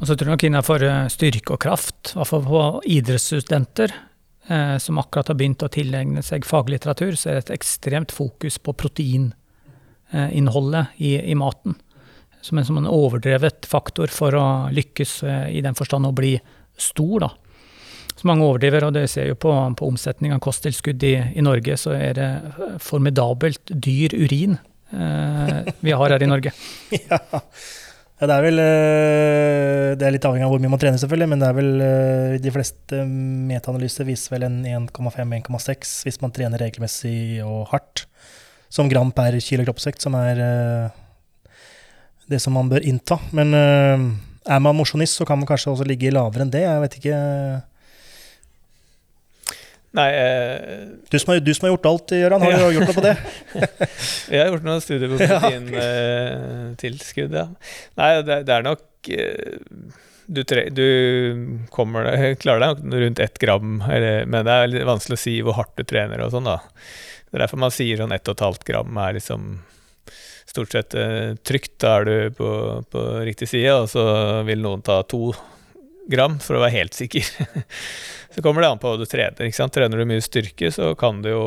Og 0.01 0.09
så 0.09 0.15
tror 0.17 0.31
jeg 0.31 0.39
nok 0.39 0.47
innenfor 0.49 0.81
eh, 0.87 1.11
styrke 1.13 1.53
og 1.55 1.61
kraft, 1.61 2.15
i 2.15 2.17
hvert 2.17 2.31
fall 2.31 2.45
på 2.47 2.61
idrettsstudenter 2.89 3.93
eh, 4.49 4.77
som 4.81 4.99
akkurat 5.01 5.29
har 5.29 5.37
begynt 5.37 5.67
å 5.67 5.73
tilegne 5.73 6.23
seg 6.25 6.49
faglitteratur, 6.49 7.15
så 7.21 7.29
er 7.29 7.35
det 7.37 7.43
et 7.45 7.57
ekstremt 7.59 8.11
fokus 8.17 8.57
på 8.65 8.73
proteininnholdet 8.81 10.85
i, 11.05 11.21
i 11.21 11.35
maten. 11.37 11.77
Som 12.41 12.59
en, 12.59 12.65
som 12.65 12.79
en, 12.81 12.89
overdrevet 12.89 13.67
faktor 13.69 14.09
for 14.09 14.35
å 14.39 14.69
lykkes 14.73 15.23
eh, 15.29 15.49
i 15.59 15.61
den 15.65 15.75
forstand 15.77 16.07
å 16.09 16.13
bli 16.17 16.41
stor. 16.81 17.21
da. 17.27 17.31
Så 18.17 18.29
mange 18.29 18.45
overdriver, 18.49 18.85
og 18.89 18.95
det 18.97 19.09
ser 19.13 19.29
jo 19.29 19.37
på, 19.41 19.53
på 19.77 19.89
omsetning 19.89 20.33
av 20.33 20.41
kosttilskudd 20.45 21.03
i, 21.05 21.17
i, 21.37 21.43
Norge, 21.45 21.77
så 21.81 21.91
er 21.97 22.13
det 22.17 22.31
formidabelt 22.81 23.61
dyr 23.69 24.15
urin 24.17 24.57
eh, 24.93 25.69
vi 25.85 25.93
har 25.93 26.11
her 26.17 26.23
i 26.25 26.33
Norge. 26.33 26.53
ja. 26.97 27.19
Ja, 28.21 28.29
det 28.29 28.35
er 28.35 28.45
vel 28.45 28.61
eh, 28.61 29.91
Det 29.97 30.05
er 30.05 30.13
litt 30.13 30.27
avhengig 30.29 30.45
av 30.45 30.53
hvor 30.53 30.61
mye 30.61 30.73
man 30.75 30.81
trener, 30.83 31.01
selvfølgelig, 31.01 31.29
men 31.33 31.41
det 31.41 31.47
er 31.49 31.57
vel 31.57 31.85
eh, 31.85 32.35
de 32.45 32.53
fleste 32.53 33.05
metaanalyser 33.49 34.09
viser 34.09 34.35
vel 34.35 34.45
en 34.45 34.59
1,5-1,6 34.69 35.95
hvis 36.05 36.21
man 36.21 36.35
trener 36.37 36.61
regelmessig 36.61 37.41
og 37.47 37.71
hardt. 37.73 38.05
Som 38.71 38.91
gram 38.93 39.09
per 39.17 39.35
kilo 39.43 39.65
kroppsvekt, 39.65 40.05
som 40.05 40.15
er 40.21 40.43
eh, 40.45 40.99
det 42.31 42.43
som 42.45 42.55
man 42.55 42.69
bør 42.71 42.85
innta. 42.87 43.17
Men 43.35 43.57
er 43.57 44.61
man 44.63 44.77
mosjonist, 44.79 45.17
så 45.19 45.25
kan 45.27 45.41
man 45.41 45.49
kanskje 45.49 45.73
også 45.73 45.89
ligge 45.89 46.13
lavere 46.15 46.45
enn 46.45 46.53
det. 46.53 46.63
Jeg 46.63 46.85
vet 46.85 46.95
ikke. 47.01 47.17
Nei 49.98 50.11
eh, 50.14 50.87
du, 51.11 51.16
som 51.18 51.33
har, 51.33 51.40
du, 51.42 51.50
som 51.55 51.64
har, 51.66 51.72
gjort 51.74 51.90
alt, 51.90 52.09
Gøran. 52.14 52.42
Har 52.44 52.50
ja. 52.53 52.59
du 52.62 52.74
gjort 52.76 52.88
noe 52.90 52.94
på 52.94 53.07
det? 53.09 53.16
jeg 54.31 54.38
har 54.38 54.48
gjort 54.53 54.66
noen 54.68 54.85
studier 54.85 55.09
på 55.11 55.16
proteintilskudd, 55.18 57.33
ja. 57.35 57.46
Nei, 57.98 58.11
det, 58.22 58.37
det, 58.46 58.55
er 58.55 58.62
nok 58.68 58.85
eh, 59.16 59.50
du, 60.31 60.40
tre, 60.46 60.62
du 60.70 60.87
kommer, 61.74 62.07
klarer 62.42 62.61
deg 62.62 62.68
nok 62.87 63.00
rundt 63.05 63.24
ett 63.26 63.38
gram, 63.42 63.68
eller, 63.88 64.14
men 64.31 64.46
det 64.46 64.55
er 64.55 64.70
litt 64.70 64.87
vanskelig 64.87 65.18
å 65.18 65.24
si 65.24 65.35
hvor 65.42 65.59
hardt 65.59 65.74
du 65.81 65.85
trener 65.90 66.22
og 66.22 66.31
sånn, 66.37 66.46
da. 66.46 66.59
Det 67.31 67.37
er 67.38 67.42
derfor 67.44 67.62
man 67.62 67.74
sier 67.74 67.98
sånn 67.98 68.14
1,5 68.14 68.62
gram 68.66 68.90
er 69.03 69.12
liksom 69.18 69.40
stort 70.50 70.72
sett 70.74 70.94
eh, 70.98 71.35
trygt. 71.46 71.76
Da 71.83 71.88
er 71.98 72.03
du 72.07 72.14
på, 72.38 72.50
på 72.90 73.00
riktig 73.26 73.46
side, 73.50 73.74
og 73.74 73.90
så 73.90 74.05
vil 74.46 74.62
noen 74.62 74.83
ta 74.87 75.03
to 75.07 75.33
gram 76.11 76.38
for 76.42 76.59
å 76.59 76.62
være 76.64 76.77
helt 76.79 76.96
sikker. 76.96 77.27
Så 78.35 78.42
kommer 78.44 78.62
det 78.62 78.70
an 78.70 78.81
på 78.83 78.90
hva 78.90 79.01
du 79.01 79.07
trener. 79.11 79.46
ikke 79.46 79.59
sant? 79.59 79.75
Trener 79.75 79.99
du 79.99 80.07
mye 80.07 80.23
styrke, 80.23 80.70
så 80.70 80.92
kan 80.99 81.18
du 81.25 81.33
jo 81.33 81.46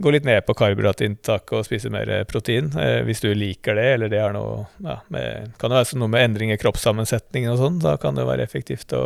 gå 0.00 0.12
litt 0.14 0.24
ned 0.24 0.44
på 0.46 0.54
karbohydratinntaket 0.56 1.56
og 1.58 1.66
spise 1.66 1.90
mer 1.92 2.08
protein, 2.30 2.70
eh, 2.80 3.00
hvis 3.04 3.20
du 3.24 3.28
liker 3.36 3.76
det, 3.76 3.88
eller 3.96 4.12
det 4.12 4.20
er 4.22 4.32
noe 4.32 4.64
ja, 4.80 5.00
med, 5.12 5.52
Kan 5.60 5.72
det 5.72 5.82
være 5.82 6.00
noe 6.00 6.12
med 6.12 6.24
endring 6.24 6.54
i 6.54 6.58
kroppssammensetningen 6.60 7.52
og 7.52 7.60
sånn, 7.60 7.78
da 7.82 7.96
kan 8.00 8.16
det 8.16 8.24
være 8.28 8.46
effektivt 8.46 8.94
å 8.96 9.04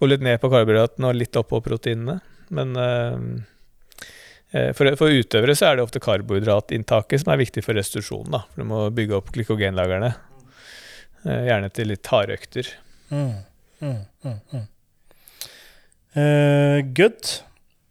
gå 0.00 0.08
litt 0.08 0.24
ned 0.24 0.40
på 0.42 0.50
karbohydraten 0.50 1.06
og 1.06 1.16
litt 1.18 1.38
opp 1.38 1.52
på 1.52 1.62
proteinene. 1.62 2.18
Men 2.50 2.74
eh, 2.76 3.16
eh 4.58 4.70
for, 4.76 4.90
for, 4.98 5.14
utøvere 5.14 5.54
så 5.56 5.70
er 5.70 5.78
det 5.78 5.86
ofte 5.86 6.02
karbohydratinntaket 6.02 7.22
som 7.22 7.32
er 7.32 7.44
viktig 7.44 7.62
for 7.64 7.78
restitusjonen, 7.78 8.34
da, 8.34 8.44
For 8.50 8.64
du 8.64 8.70
må 8.72 8.84
bygge 8.90 9.20
opp 9.20 9.30
glykogenlagrene. 9.36 10.14
Eh, 11.22 11.44
gjerne 11.46 11.70
til 11.70 11.92
litt 11.92 12.10
harde 12.10 12.40
økter. 12.40 12.74
Mm, 13.12 13.32
mm, 13.80 13.96
mm, 14.24 14.38
mm. 14.52 14.68
Uh, 16.16 16.80
good. 16.96 17.28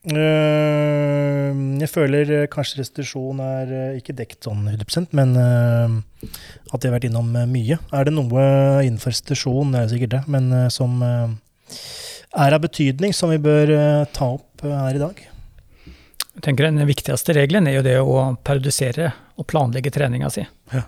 Uh, 0.01 1.53
jeg 1.77 1.89
føler 1.91 2.31
kanskje 2.49 2.79
restitusjon 2.79 3.41
er 3.45 3.73
uh, 3.73 3.99
ikke 3.99 4.15
dekt 4.17 4.47
sånn 4.47 4.63
100 4.65 5.11
men 5.17 5.35
at 5.37 6.81
de 6.81 6.89
har 6.89 6.95
vært 6.95 7.09
innom 7.09 7.29
mye. 7.49 7.77
Er 7.93 8.07
det 8.07 8.15
noe 8.15 8.45
innenfor 8.85 9.13
restitusjon, 9.13 9.75
det 9.75 9.83
er 9.83 9.91
sikkert 9.93 10.15
det, 10.15 10.23
men 10.31 10.49
som 10.73 11.01
er 11.01 12.55
av 12.55 12.63
betydning, 12.63 13.13
som 13.13 13.33
vi 13.33 13.41
bør 13.41 13.73
ta 14.13 14.31
opp 14.39 14.65
her 14.65 14.97
i 14.97 15.01
dag? 15.01 15.21
Jeg 16.31 16.45
tenker 16.45 16.69
Den 16.69 16.87
viktigste 16.87 17.35
regelen 17.35 17.67
er 17.67 17.77
jo 17.77 17.85
det 17.85 17.97
å 17.99 18.21
periodisere 18.41 19.11
og 19.37 19.49
planlegge 19.51 19.91
treninga 19.93 20.29
si. 20.33 20.45
Ja. 20.71 20.85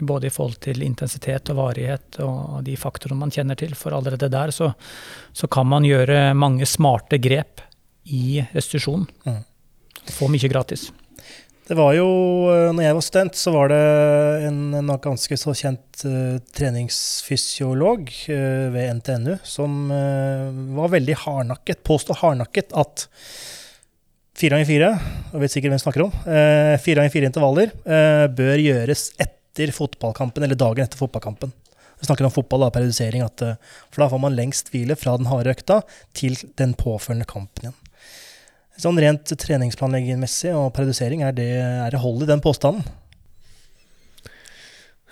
Både 0.00 0.28
i 0.28 0.32
forhold 0.32 0.60
til 0.64 0.82
intensitet 0.84 1.52
og 1.52 1.60
varighet 1.60 2.20
og 2.24 2.60
de 2.66 2.76
faktorene 2.76 3.22
man 3.24 3.32
kjenner 3.32 3.58
til. 3.58 3.72
For 3.78 3.96
allerede 3.96 4.28
der 4.32 4.52
så, 4.52 4.72
så 5.32 5.48
kan 5.48 5.68
man 5.70 5.86
gjøre 5.88 6.34
mange 6.36 6.68
smarte 6.68 7.20
grep 7.22 7.64
i 8.04 8.44
restitusjon. 8.52 9.06
Mm. 9.26 9.42
Få 10.16 10.28
mye 10.30 10.52
gratis. 10.52 10.90
Det 11.66 11.74
var 11.74 11.96
jo, 11.96 12.06
eh, 12.52 12.68
når 12.70 12.84
jeg 12.84 12.94
var 12.94 13.02
student, 13.02 13.38
så 13.40 13.50
var 13.50 13.72
det 13.72 13.82
en, 14.46 14.60
en 14.78 14.92
ganske 15.02 15.38
så 15.40 15.54
kjent 15.58 16.04
uh, 16.06 16.36
treningsfysiolog 16.54 18.12
uh, 18.30 18.66
ved 18.70 19.00
NTNU 19.00 19.32
som 19.42 19.90
uh, 19.90 20.46
var 20.78 20.92
veldig 20.94 21.16
hardnakket, 21.24 21.82
påstå 21.82 22.20
hardnakket 22.20 22.70
at 22.70 23.08
fire 24.38 24.54
ganger 24.54 24.68
fire, 24.68 24.92
og 25.32 25.42
vet 25.42 25.56
sikkert 25.56 25.74
hvem 25.74 25.82
snakker 25.82 26.04
om, 26.04 26.10
fire 26.22 26.98
ganger 26.98 27.12
fire 27.14 27.28
intervaller 27.30 27.70
bør 28.36 28.60
gjøres 28.60 29.06
etter 29.16 29.35
fotballkampen, 29.74 30.44
eller 30.44 30.58
dagen 30.58 30.84
etter 30.84 31.00
fotballkampen. 31.00 31.52
Vi 31.96 32.06
snakker 32.06 32.28
om 32.28 32.34
fotball, 32.34 32.66
da, 32.66 32.70
periodisering, 32.74 33.24
at, 33.24 33.42
for 33.88 34.04
da 34.04 34.10
får 34.12 34.20
man 34.20 34.36
lengst 34.36 34.68
hvile 34.72 34.98
fra 35.00 35.16
den 35.16 35.30
harde 35.30 35.54
økta 35.54 35.80
til 36.16 36.36
den 36.60 36.74
påfølgende 36.76 37.28
kampen 37.30 37.68
igjen. 37.68 37.78
Sånn 38.76 39.00
rent 39.00 39.32
treningsplanleggingmessig 39.40 40.52
og 40.52 40.74
periodisering, 40.76 41.24
er 41.24 41.32
det, 41.36 41.48
er 41.56 41.94
det 41.94 42.02
hold 42.02 42.26
i 42.26 42.28
den 42.28 42.44
påstanden? 42.44 42.84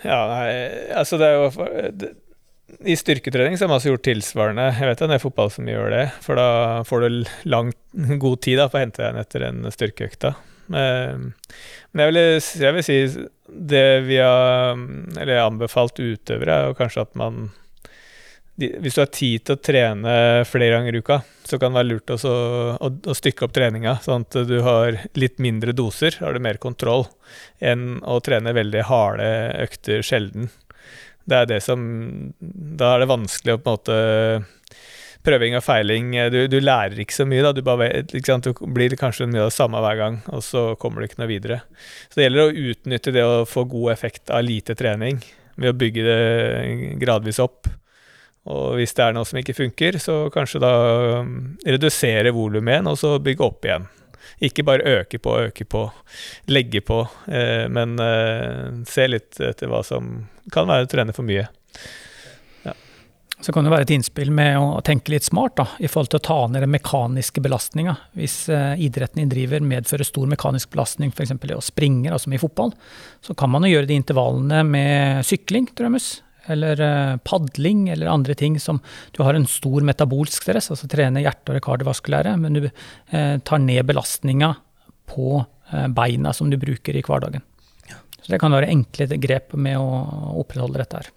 Ja, 0.05 0.19
nei, 0.29 0.49
altså 0.93 1.17
det 1.17 1.31
er 1.31 1.39
jo 1.39 1.69
det, 1.97 2.11
I 2.85 2.97
styrketrening 3.01 3.57
så 3.57 3.65
har 3.65 3.71
man 3.73 3.81
også 3.81 3.95
gjort 3.95 4.05
tilsvarende. 4.05 4.67
Jeg 4.77 4.91
vet 4.91 5.01
det 5.01 5.17
er 5.17 5.23
fotball 5.23 5.53
som 5.55 5.69
gjør 5.71 5.89
det, 5.95 6.03
for 6.25 6.37
da 6.37 6.49
får 6.85 7.07
du 7.07 7.23
lang, 7.49 7.73
god 8.21 8.43
tid 8.45 8.61
da, 8.61 8.69
på 8.69 8.77
å 8.77 8.85
hente 8.85 9.01
deg 9.01 9.15
inn 9.15 9.23
etter 9.25 9.47
en 9.49 9.65
styrkeøkta. 9.73 10.35
Men 10.73 11.33
jeg 12.05 12.13
vil, 12.13 12.21
jeg 12.65 12.77
vil 12.77 12.87
si 12.87 12.99
det 13.49 13.87
vi 14.07 14.17
har 14.23 14.79
eller 15.21 15.43
anbefalt 15.45 16.01
utøvere, 16.01 16.57
er 16.57 16.71
jo 16.71 16.79
kanskje 16.79 17.05
at 17.05 17.15
man 17.19 17.51
hvis 18.55 18.95
du 18.95 19.01
har 19.03 19.11
tid 19.11 19.43
til 19.43 19.57
å 19.57 19.63
trene 19.67 20.13
flere 20.47 20.77
ganger 20.77 20.95
i 20.95 21.01
uka, 21.03 21.17
så 21.43 21.59
kan 21.59 21.73
det 21.73 21.81
være 21.81 21.89
lurt 21.89 22.13
også 22.15 22.31
å, 22.79 22.91
å, 23.11 23.15
stykke 23.19 23.49
opp 23.49 23.55
treninga, 23.57 23.97
sånn 24.05 24.23
at 24.23 24.37
du 24.47 24.61
har 24.63 25.01
litt 25.19 25.41
mindre 25.43 25.75
doser, 25.75 26.15
har 26.23 26.37
du 26.37 26.43
mer 26.43 26.61
kontroll, 26.63 27.09
enn 27.59 27.99
å 28.07 28.21
trene 28.23 28.55
veldig 28.55 28.85
harde 28.87 29.27
økter 29.65 30.07
sjelden. 30.07 30.53
Det 31.25 31.41
er 31.41 31.49
det 31.49 31.61
som 31.65 31.81
Da 32.39 32.93
er 32.93 33.03
det 33.03 33.11
vanskelig 33.11 33.57
å 33.57 33.61
på 33.65 33.73
en 33.73 33.79
måte 33.79 33.99
Prøving 35.25 35.55
og 35.57 35.65
feiling 35.65 36.11
Du, 36.33 36.43
du 36.53 36.59
lærer 36.61 36.99
ikke 37.01 37.17
så 37.17 37.25
mye, 37.29 37.45
da. 37.47 37.53
Du, 37.57 37.63
bare, 37.65 38.03
du 38.05 38.19
blir 38.75 38.97
kanskje 39.01 39.29
mye 39.31 39.47
av 39.47 39.53
det 39.53 39.57
samme 39.57 39.81
hver 39.81 40.01
gang, 40.01 40.19
og 40.29 40.45
så 40.45 40.67
kommer 40.81 41.01
du 41.01 41.09
ikke 41.09 41.23
noe 41.23 41.31
videre. 41.31 41.63
Så 42.11 42.21
det 42.21 42.29
gjelder 42.29 42.45
å 42.45 42.67
utnytte 42.73 43.15
det 43.15 43.25
å 43.25 43.47
få 43.49 43.65
god 43.71 43.95
effekt 43.95 44.33
av 44.35 44.45
lite 44.45 44.77
trening, 44.79 45.23
ved 45.57 45.73
å 45.73 45.79
bygge 45.81 46.05
det 46.05 46.21
gradvis 47.01 47.41
opp. 47.43 47.71
Og 48.53 48.77
hvis 48.77 48.93
det 48.93 49.07
er 49.07 49.17
noe 49.17 49.25
som 49.25 49.41
ikke 49.41 49.57
funker, 49.57 49.97
så 50.03 50.27
kanskje 50.33 50.61
da 50.61 50.73
um, 51.23 51.55
redusere 51.65 52.35
volumet 52.37 52.77
igjen, 52.77 52.91
og 52.91 52.99
så 53.01 53.17
bygge 53.23 53.47
opp 53.47 53.65
igjen. 53.65 53.89
Ikke 54.45 54.65
bare 54.67 54.99
øke 55.01 55.21
på, 55.23 55.39
øke 55.47 55.65
på, 55.65 55.87
legge 56.53 56.83
på, 56.85 57.01
eh, 57.29 57.65
men 57.73 57.95
eh, 58.03 58.83
se 58.89 59.07
litt 59.09 59.39
etter 59.41 59.71
hva 59.71 59.81
som 59.87 60.11
kan 60.53 60.69
være 60.69 60.89
å 60.89 60.91
trene 60.91 61.15
for 61.17 61.27
mye. 61.29 61.47
Så 63.45 63.53
kan 63.53 63.67
det 63.67 63.75
være 63.75 63.85
et 63.85 63.93
innspill 63.93 64.31
med 64.33 64.57
å 64.57 64.81
tenke 64.81 65.13
litt 65.13 65.27
smart 65.27 65.59
da, 65.59 65.67
i 65.77 65.89
forhold 65.91 66.15
til 66.15 66.21
å 66.23 66.25
ta 66.25 66.37
ned 66.49 66.65
den 66.65 66.73
mekaniske 66.73 67.43
belastninga. 67.45 67.93
Hvis 68.17 68.39
eh, 68.49 68.81
idretten 68.87 69.21
de 69.21 69.27
driver 69.35 69.61
medfører 69.61 70.09
stor 70.09 70.31
mekanisk 70.31 70.71
belastning, 70.73 71.13
f.eks. 71.13 71.35
det 71.43 71.59
å 71.59 71.65
springe, 71.65 72.09
altså 72.09 72.33
i 72.33 72.41
fotball, 72.41 72.73
så 73.21 73.37
kan 73.37 73.53
man 73.53 73.67
jo 73.67 73.75
gjøre 73.75 73.91
de 73.91 73.99
intervallene 74.01 74.63
med 74.65 75.29
sykling, 75.29 75.69
drømmes 75.77 76.15
eller 76.47 76.81
eh, 76.81 77.17
padling 77.25 77.89
eller 77.93 78.07
andre 78.07 78.35
ting 78.35 78.57
som 78.61 78.81
Du 79.13 79.23
har 79.23 79.35
en 79.35 79.47
stor 79.47 79.85
metabolsk 79.85 80.43
stress, 80.43 80.71
altså 80.73 80.89
trener 80.91 81.25
hjerte 81.25 81.57
og 81.57 81.65
kardiovaskulære, 81.65 82.37
men 82.41 82.57
du 82.57 82.63
eh, 82.65 83.37
tar 83.45 83.61
ned 83.61 83.85
belastninga 83.89 84.55
på 85.11 85.43
eh, 85.43 85.89
beina 85.93 86.33
som 86.33 86.49
du 86.49 86.57
bruker 86.61 86.97
i 86.97 87.05
hverdagen. 87.05 87.45
Så 88.25 88.33
det 88.33 88.41
kan 88.41 88.57
være 88.57 88.73
enkle 88.73 89.19
grep 89.21 89.53
med 89.61 89.77
å 89.77 90.41
opprettholde 90.41 90.81
dette 90.81 91.03
her. 91.03 91.13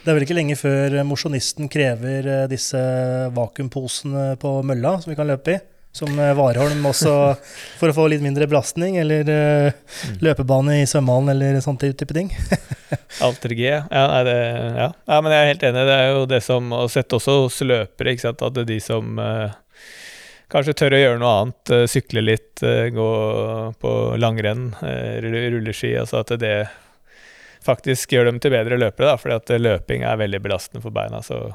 Det 0.00 0.08
er 0.08 0.16
vel 0.16 0.24
ikke 0.24 0.38
lenge 0.38 0.56
før 0.56 0.96
mosjonisten 1.04 1.68
krever 1.72 2.48
disse 2.48 2.80
vakuumposene 3.36 4.32
på 4.40 4.54
mølla 4.64 4.96
som 5.02 5.12
vi 5.12 5.18
kan 5.18 5.28
løpe 5.28 5.58
i? 5.58 5.60
som 5.92 6.18
eh, 6.18 6.34
Warholm 6.38 6.84
også, 6.86 7.12
for 7.80 7.90
å 7.90 7.96
få 7.96 8.06
litt 8.10 8.22
mindre 8.24 8.46
belastning, 8.50 8.98
eller 9.02 9.30
uh, 9.30 9.96
løpebane 10.22 10.80
i 10.80 10.88
svømmehallen 10.88 11.32
eller 11.34 11.62
sånn 11.64 11.80
type 11.80 12.14
ting. 12.14 12.30
Alter 13.26 13.54
G, 13.56 13.66
ja, 13.70 14.04
nei, 14.12 14.20
det, 14.28 14.36
ja. 14.76 14.90
ja. 14.94 15.18
men 15.18 15.34
jeg 15.34 15.40
er 15.40 15.50
helt 15.52 15.66
enig. 15.70 15.88
Det 15.88 15.96
er 15.96 16.12
jo 16.12 16.28
det 16.30 16.44
som 16.46 16.76
å 16.76 16.84
sette 16.90 17.18
også 17.18 17.40
hos 17.44 17.58
løpere, 17.66 18.14
ikke 18.14 18.28
sant? 18.28 18.46
at 18.46 18.56
det 18.56 18.66
er 18.66 18.70
de 18.70 18.78
som 18.84 19.18
kanskje 20.50 20.74
tør 20.78 20.96
å 20.96 21.00
gjøre 21.00 21.18
noe 21.22 21.34
annet, 21.40 21.72
sykle 21.90 22.22
litt, 22.26 22.62
gå 22.94 23.10
på 23.82 23.92
langrenn, 24.18 24.72
rulleski, 25.22 25.92
altså 26.00 26.24
at 26.24 26.32
det 26.42 26.54
faktisk 27.64 28.12
gjør 28.14 28.30
dem 28.30 28.38
til 28.42 28.54
bedre 28.54 28.78
løpere, 28.80 29.12
da, 29.12 29.16
fordi 29.20 29.36
at 29.36 29.52
løping 29.60 30.04
er 30.08 30.20
veldig 30.20 30.40
belastende 30.44 30.82
for 30.84 30.94
beina. 30.94 31.22
så 31.22 31.50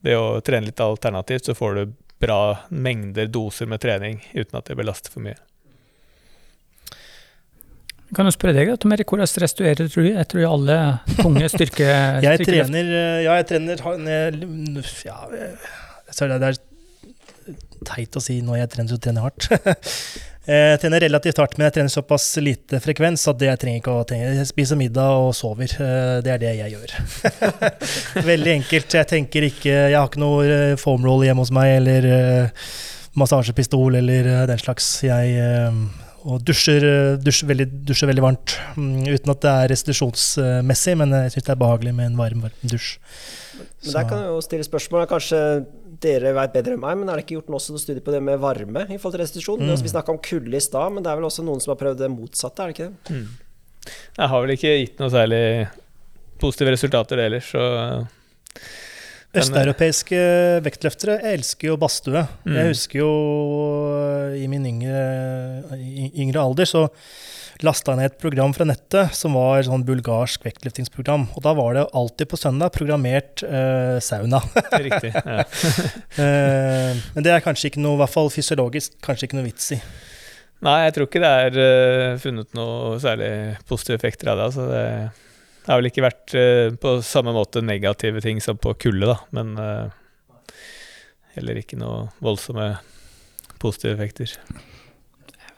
det 0.00 0.16
å 0.16 0.40
trene 0.44 0.70
litt 0.70 0.80
alternativt, 0.80 1.50
så 1.50 1.54
får 1.56 1.74
du 1.76 1.92
bra 2.20 2.40
mengder 2.68 3.28
doser 3.32 3.68
med 3.68 3.80
trening 3.80 4.20
uten 4.32 4.58
at 4.58 4.68
det 4.68 4.76
belaster 4.76 5.12
for 5.12 5.24
mye. 5.24 5.36
Kan 8.16 8.26
jo 8.26 8.32
spørre 8.34 8.56
deg, 8.56 8.72
Tom 8.82 8.92
Erik, 8.94 9.12
hvordan 9.12 9.28
stress 9.30 9.54
du 9.54 9.62
er 9.68 9.78
tror 9.78 10.02
du? 10.02 10.08
Jeg 10.10 10.26
tror 10.32 10.46
alle 10.48 10.78
tunge 11.20 11.50
styrke... 11.52 11.86
jeg 12.26 12.42
trener 12.42 12.90
Ja, 13.22 13.36
jeg 13.38 13.46
trener 13.52 13.78
ja, 15.06 15.18
det 16.42 16.48
er 16.48 16.58
teit 17.86 18.18
å 18.18 18.22
si 18.24 18.40
når 18.42 18.64
jeg 18.64 18.72
trener, 18.74 18.90
så 18.90 18.98
trener 19.00 19.22
jeg 19.22 19.28
hardt. 19.30 20.26
Jeg 20.48 20.80
trener 20.80 21.02
relativt 21.04 21.36
hardt, 21.36 21.58
men 21.58 21.66
jeg 21.66 21.74
trener 21.76 21.92
såpass 21.92 22.24
lite 22.40 22.78
frekvens 22.80 23.26
at 23.28 23.42
jeg 23.44 23.60
trenger 23.60 23.82
ikke 23.82 23.92
å 23.92 24.06
tenke. 24.08 24.30
Jeg 24.38 24.48
spiser 24.48 24.78
middag 24.80 25.20
og 25.20 25.34
sover. 25.36 25.74
Eh, 25.76 26.16
det 26.24 26.32
er 26.32 26.40
det 26.40 26.52
jeg 26.56 26.72
gjør. 26.72 26.94
Veldig 28.30 28.54
enkelt. 28.54 28.96
Jeg 28.96 29.08
tenker 29.10 29.46
ikke 29.50 29.74
Jeg 29.74 29.98
har 29.98 30.08
ikke 30.08 30.22
noe 30.22 30.46
foamroll 30.46 30.78
foam 30.80 31.08
roll 31.10 31.26
hjemme 31.28 31.44
hos 31.44 31.52
meg, 31.52 31.74
eller 31.82 32.08
eh, 32.08 32.70
massasjepistol 33.20 34.00
eller 34.00 34.30
den 34.48 34.62
slags. 34.62 34.88
Jeg 35.04 35.36
og 36.20 36.42
dusjer, 36.44 36.84
dusjer, 37.20 37.48
veldig, 37.48 37.66
dusjer, 37.88 38.08
veldig, 38.10 38.24
varmt. 38.24 38.56
Mm, 38.76 39.06
uten 39.08 39.32
at 39.32 39.44
det 39.44 39.52
er 39.52 39.70
restitusjonsmessig, 39.72 40.96
men 41.00 41.14
jeg 41.16 41.36
syns 41.36 41.46
det 41.46 41.54
er 41.54 41.62
behagelig 41.62 41.94
med 41.96 42.10
en 42.10 42.18
varm, 42.20 42.42
varm 42.44 42.68
dusj. 42.68 42.98
Men 43.60 43.94
Der 43.94 44.08
kan 44.08 44.20
jeg 44.20 44.28
jo 44.28 44.42
stille 44.44 44.66
spørsmål. 44.66 45.06
Kanskje 45.08 45.40
dere 46.00 46.32
vet 46.36 46.54
bedre 46.54 46.76
enn 46.76 46.82
meg, 46.82 46.98
men 47.00 47.10
er 47.10 47.18
det 47.18 47.26
ikke 47.26 47.38
gjort 47.38 47.50
noe 47.52 47.60
studie 47.60 48.04
på 48.04 48.14
det 48.14 48.22
med 48.24 48.40
varme 48.42 48.86
i 48.88 48.96
forhold 48.96 49.16
til 49.16 49.22
restitusjon? 49.24 49.64
Mm. 49.64 49.72
Vi 49.84 49.92
snakka 49.92 50.14
om 50.14 50.20
kulde 50.24 50.56
i 50.56 50.64
stad, 50.64 50.94
men 50.94 51.04
det 51.04 51.12
er 51.12 51.20
vel 51.20 51.28
også 51.28 51.44
noen 51.46 51.62
som 51.62 51.74
har 51.74 51.80
prøvd 51.80 52.02
det 52.02 52.10
motsatte, 52.12 52.62
er 52.62 52.70
det 52.70 52.76
ikke 52.76 52.90
det? 52.90 53.16
Mm. 53.16 53.90
Jeg 54.20 54.30
har 54.32 54.44
vel 54.44 54.54
ikke 54.54 54.76
gitt 54.76 55.00
noe 55.00 55.12
særlig 55.12 55.42
positive 56.40 56.76
resultater 56.76 57.20
ellers, 57.24 57.50
så 57.52 57.64
Østeuropeiske 59.30 60.18
vektløftere 60.64 61.20
elsker 61.30 61.68
jo 61.70 61.76
badstue. 61.78 62.24
Mm. 62.42 62.54
Jeg 62.56 62.70
husker 62.72 62.98
jo 62.98 63.10
i 64.34 64.48
min 64.50 64.64
yngre, 64.66 65.04
yngre 66.18 66.42
alder 66.42 66.66
så 66.66 66.88
lasta 67.66 67.94
ned 67.96 68.10
et 68.10 68.18
program 68.20 68.52
fra 68.56 68.66
nettet 68.68 69.14
som 69.16 69.34
var 69.38 69.62
sånn 69.66 69.84
bulgarsk 69.86 70.44
vektløftingsprogram. 70.46 71.28
Og 71.36 71.44
da 71.44 71.54
var 71.58 71.76
det 71.76 71.86
alltid 71.96 72.30
på 72.30 72.38
søndag 72.40 72.72
programmert 72.74 73.44
uh, 73.44 73.98
sauna. 74.02 74.42
Riktig, 74.72 75.12
ja. 75.14 75.44
uh, 75.44 77.00
men 77.14 77.26
det 77.26 77.34
er 77.34 77.44
kanskje 77.44 77.70
ikke 77.70 77.82
noe, 77.82 77.98
i 77.98 78.02
hvert 78.02 78.14
fall 78.14 78.32
fysiologisk, 78.32 78.96
kanskje 79.04 79.28
ikke 79.28 79.38
noe 79.40 79.48
vits 79.48 79.72
i. 79.76 79.80
Nei, 80.66 80.76
jeg 80.86 80.96
tror 80.96 81.08
ikke 81.08 81.24
det 81.24 81.32
er 81.46 81.58
uh, 81.60 82.20
funnet 82.20 82.56
noe 82.58 82.98
særlig 83.02 83.32
positive 83.68 84.00
effekter 84.00 84.32
av 84.32 84.40
det. 84.40 84.50
altså 84.50 84.68
det 84.70 84.84
det 85.60 85.68
har 85.68 85.76
vel 85.76 85.90
ikke 85.90 86.02
vært 86.02 86.32
på 86.80 86.90
samme 87.04 87.34
måte 87.36 87.60
negative 87.62 88.22
ting 88.24 88.38
som 88.42 88.56
på 88.58 88.72
kulde, 88.80 89.12
da, 89.12 89.18
men 89.36 89.50
heller 91.36 91.60
ikke 91.60 91.78
noe 91.78 92.08
voldsomme 92.24 92.72
positive 93.60 93.92
effekter. 93.92 94.32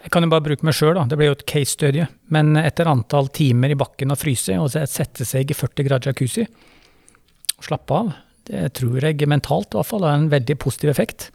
Jeg 0.02 0.10
kan 0.10 0.24
jo 0.24 0.32
bare 0.32 0.44
bruke 0.44 0.66
meg 0.66 0.74
sjøl, 0.74 0.98
det 1.06 1.18
ble 1.18 1.28
jo 1.30 1.36
et 1.36 1.46
case-studie. 1.48 2.08
Men 2.34 2.56
etter 2.58 2.90
antall 2.90 3.30
timer 3.34 3.72
i 3.72 3.78
bakken 3.78 4.14
og 4.14 4.18
fryse, 4.18 4.58
og 4.58 4.72
sette 4.72 5.26
seg 5.28 5.50
i 5.50 5.56
40 5.56 5.86
grader 5.88 6.10
jacuzzi 6.10 6.46
og 6.46 7.66
slappe 7.68 7.98
av, 7.98 8.14
det 8.50 8.72
tror 8.74 9.04
jeg 9.06 9.28
mentalt 9.30 9.70
i 9.70 9.78
hvert 9.78 9.86
fall 9.86 10.06
har 10.06 10.18
en 10.18 10.32
veldig 10.32 10.56
positiv 10.58 10.90
effekt. 10.90 11.28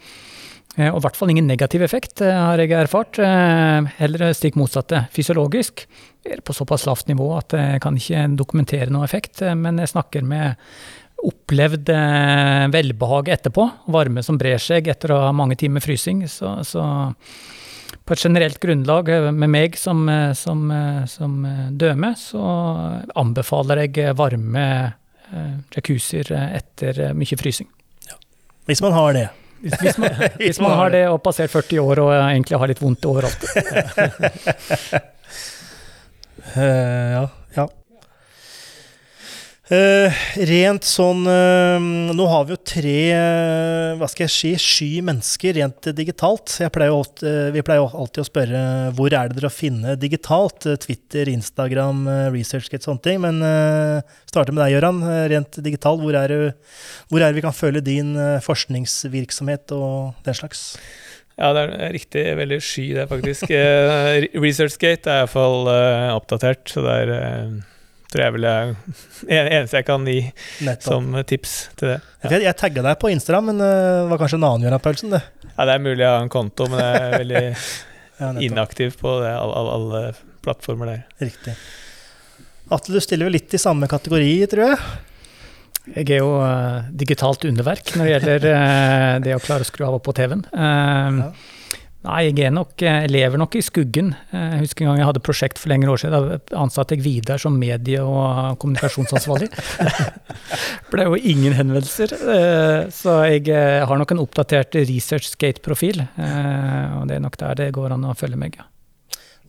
Eh, 0.77 0.91
og 0.91 0.99
i 0.99 1.05
hvert 1.07 1.17
fall 1.17 1.33
ingen 1.33 1.47
negativ 1.49 1.81
effekt, 1.85 2.21
eh, 2.21 2.33
har 2.33 2.61
jeg 2.61 2.75
erfart. 2.77 3.17
Eh, 3.19 3.89
heller 3.97 4.33
stikk 4.37 4.59
motsatte. 4.59 5.07
Fysiologisk 5.15 5.87
er 6.25 6.37
det 6.37 6.45
på 6.45 6.53
såpass 6.53 6.85
lavt 6.85 7.07
nivå 7.07 7.31
at 7.37 7.55
jeg 7.55 7.81
kan 7.81 7.97
ikke 7.97 8.27
dokumentere 8.37 8.91
noen 8.91 9.07
effekt, 9.07 9.41
men 9.55 9.79
jeg 9.79 9.93
snakker 9.95 10.23
med 10.23 10.55
opplevd 11.17 11.89
velbehag 12.69 13.31
etterpå. 13.33 13.63
Varme 13.89 14.21
som 14.21 14.37
brer 14.37 14.59
seg 14.61 14.87
etter 14.87 15.15
å 15.15 15.21
ha 15.23 15.31
mange 15.33 15.55
timer 15.57 15.81
frysing. 15.81 16.27
Så, 16.29 16.51
så 16.67 16.83
på 18.07 18.15
et 18.15 18.23
generelt 18.23 18.59
grunnlag 18.63 19.09
eh, 19.11 19.31
med 19.31 19.51
meg 19.51 19.75
som, 19.79 20.05
eh, 20.09 20.31
som, 20.37 20.71
eh, 20.71 21.03
som 21.11 21.41
døme, 21.71 22.13
så 22.19 22.43
anbefaler 23.15 23.83
jeg 23.87 24.15
varme 24.17 24.63
jacuzzier 25.75 26.29
etter 26.31 27.09
mye 27.17 27.35
frysing. 27.35 27.67
Ja. 28.07 28.15
Hvis 28.69 28.79
man 28.79 28.95
har 28.95 29.11
det. 29.17 29.25
Hvis, 29.59 29.73
hvis, 29.81 29.97
man, 29.99 30.21
hvis 30.39 30.59
man, 30.63 30.77
har 30.79 30.93
det 30.93 31.01
og 31.11 31.19
passert 31.25 31.51
40 31.51 31.81
år 31.83 31.99
og 32.05 32.13
egentlig 32.15 32.59
har 32.61 32.71
litt 32.71 32.79
vondt 32.79 33.09
overalt. 33.09 33.43
uh, 36.55 36.63
ja. 37.17 37.25
Eh, 39.67 40.19
rent 40.47 40.85
sånn 40.87 41.25
uh, 41.27 41.75
Nå 42.15 42.27
har 42.31 42.45
vi 42.47 42.53
jo 42.53 42.59
tre 42.71 42.99
uh, 43.11 43.97
hva 43.99 44.07
skal 44.07 44.23
jeg 44.23 44.31
si, 44.31 44.51
sky 44.63 44.87
mennesker 45.03 45.57
rent 45.57 45.89
digitalt. 45.97 46.53
Pleier 46.71 46.95
eh, 47.27 47.49
vi 47.51 47.63
pleier 47.65 47.81
jo 47.81 47.89
alltid 47.99 48.21
å 48.23 48.27
spørre 48.29 48.61
hvor 48.95 49.11
er 49.11 49.27
det 49.27 49.39
dere 49.39 49.51
å 49.51 49.53
finne 49.53 49.97
digitalt? 49.99 50.69
Twitter, 50.85 51.27
Instagram, 51.33 52.05
ResearchGate, 52.31 52.85
sånne 52.85 53.03
ting. 53.03 53.19
Men 53.25 53.43
uh, 53.43 53.99
starter 54.29 54.55
med 54.55 54.63
deg, 54.63 54.77
Gøran. 54.77 55.03
Rent 55.33 55.59
digitalt, 55.65 56.03
hvor 56.03 56.15
er, 56.15 56.31
det, 56.31 56.51
hvor 57.11 57.19
er 57.19 57.31
det 57.31 57.41
vi 57.41 57.47
kan 57.49 57.55
følge 57.55 57.83
din 57.83 58.15
forskningsvirksomhet 58.45 59.73
og 59.75 60.27
den 60.27 60.37
slags? 60.37 60.67
Ja, 61.35 61.51
det 61.57 61.67
er 61.67 61.97
riktig 61.97 62.29
veldig 62.39 62.61
sky, 62.63 62.91
det, 63.01 63.09
faktisk. 63.11 63.51
ResearchGate 63.51 65.11
er 65.11 65.25
iallfall 65.25 65.67
uh, 65.67 66.13
oppdatert, 66.15 66.69
så 66.71 66.85
det 66.87 67.01
er 67.03 67.17
tror 68.11 68.23
jeg 68.23 68.35
vel 68.37 68.47
er 68.47 68.69
en, 68.71 69.47
eneste 69.51 69.79
jeg 69.81 69.87
kan 69.87 70.05
gi 70.07 70.19
Nettopp. 70.67 70.87
som 70.87 71.17
tips 71.27 71.55
til 71.79 71.91
det. 71.93 71.97
Jeg, 72.27 72.43
jeg 72.45 72.57
tagga 72.59 72.85
deg 72.85 72.99
på 73.01 73.11
Instagram, 73.13 73.51
men 73.51 73.63
eh, 73.65 73.81
det 74.03 74.07
var 74.13 74.21
kanskje 74.21 74.39
en 74.39 74.47
annen 74.47 74.67
Gøran 74.67 74.83
Paulsen, 74.83 75.11
det. 75.15 75.23
Ja, 75.49 75.65
det 75.67 75.73
er 75.75 75.83
mulig 75.83 76.03
jeg 76.05 76.11
har 76.13 76.23
en 76.23 76.31
konto, 76.31 76.69
men 76.71 76.83
jeg 76.83 77.01
er 77.03 77.17
veldig 77.17 77.43
Ja, 78.17 78.31
inaktiv 78.41 78.95
på 78.97 79.19
det, 79.21 79.29
alle, 79.29 79.73
alle 79.75 79.99
plattformer 80.41 80.89
der. 80.89 81.03
Riktig. 81.21 81.53
Atle, 82.73 82.97
du 82.97 83.03
stiller 83.03 83.29
vel 83.29 83.35
litt 83.37 83.53
i 83.53 83.59
samme 83.61 83.85
kategori, 83.91 84.31
tror 84.49 84.71
jeg. 84.71 84.79
Jeg 85.93 86.09
er 86.17 86.23
jo 86.23 86.31
uh, 86.41 86.87
digitalt 86.97 87.45
underverk 87.47 87.93
når 87.95 88.03
det 88.09 88.15
gjelder 88.15 88.47
uh, 88.49 89.11
det 89.23 89.35
å 89.37 89.43
klare 89.43 89.63
å 89.63 89.69
skru 89.69 89.85
av 89.87 89.99
og 89.99 90.03
på 90.03 90.15
TV-en. 90.17 90.41
Uh, 90.51 91.21
Ja. 91.27 91.29
Nei, 92.07 92.21
jeg 92.29 92.39
er 92.47 92.53
nok, 92.55 92.71
eh, 92.87 93.01
jeg 93.03 93.11
lever 93.11 93.39
nok 93.41 93.55
i 93.59 93.61
skuggen. 93.65 94.13
Eh, 94.31 94.51
Jeg 94.53 94.61
husker 94.61 94.85
en 94.85 94.91
gang 94.93 94.99
jeg 95.01 95.07
hadde 95.09 95.21
prosjekt 95.25 95.59
for 95.59 95.67
lengre 95.73 95.91
år 95.91 95.99
siden. 95.99 96.39
Da 96.47 96.61
ansatte 96.63 96.95
jeg 96.95 97.03
Vidar 97.03 97.37
som 97.41 97.57
medie- 97.59 97.99
og 97.99 98.55
kommunikasjonsansvarlig. 98.61 99.49
ble 100.93 101.03
jo 101.09 101.17
ingen 101.19 101.53
henvendelser. 101.57 102.13
eh, 102.15 102.87
Så 102.95 103.17
jeg 103.27 103.49
eh, 103.51 103.83
har 103.85 103.97
nok 103.99 104.11
en 104.15 104.23
oppdatert 104.23 104.77
ResearchGate-profil. 104.87 105.99
eh, 106.15 106.97
Og 107.01 107.07
det 107.11 107.17
er 107.17 107.25
nok 107.27 107.35
der 107.43 107.55
det 107.59 107.73
går 107.75 107.91
an 107.97 108.07
å 108.07 108.15
følge 108.15 108.39
meg. 108.39 108.55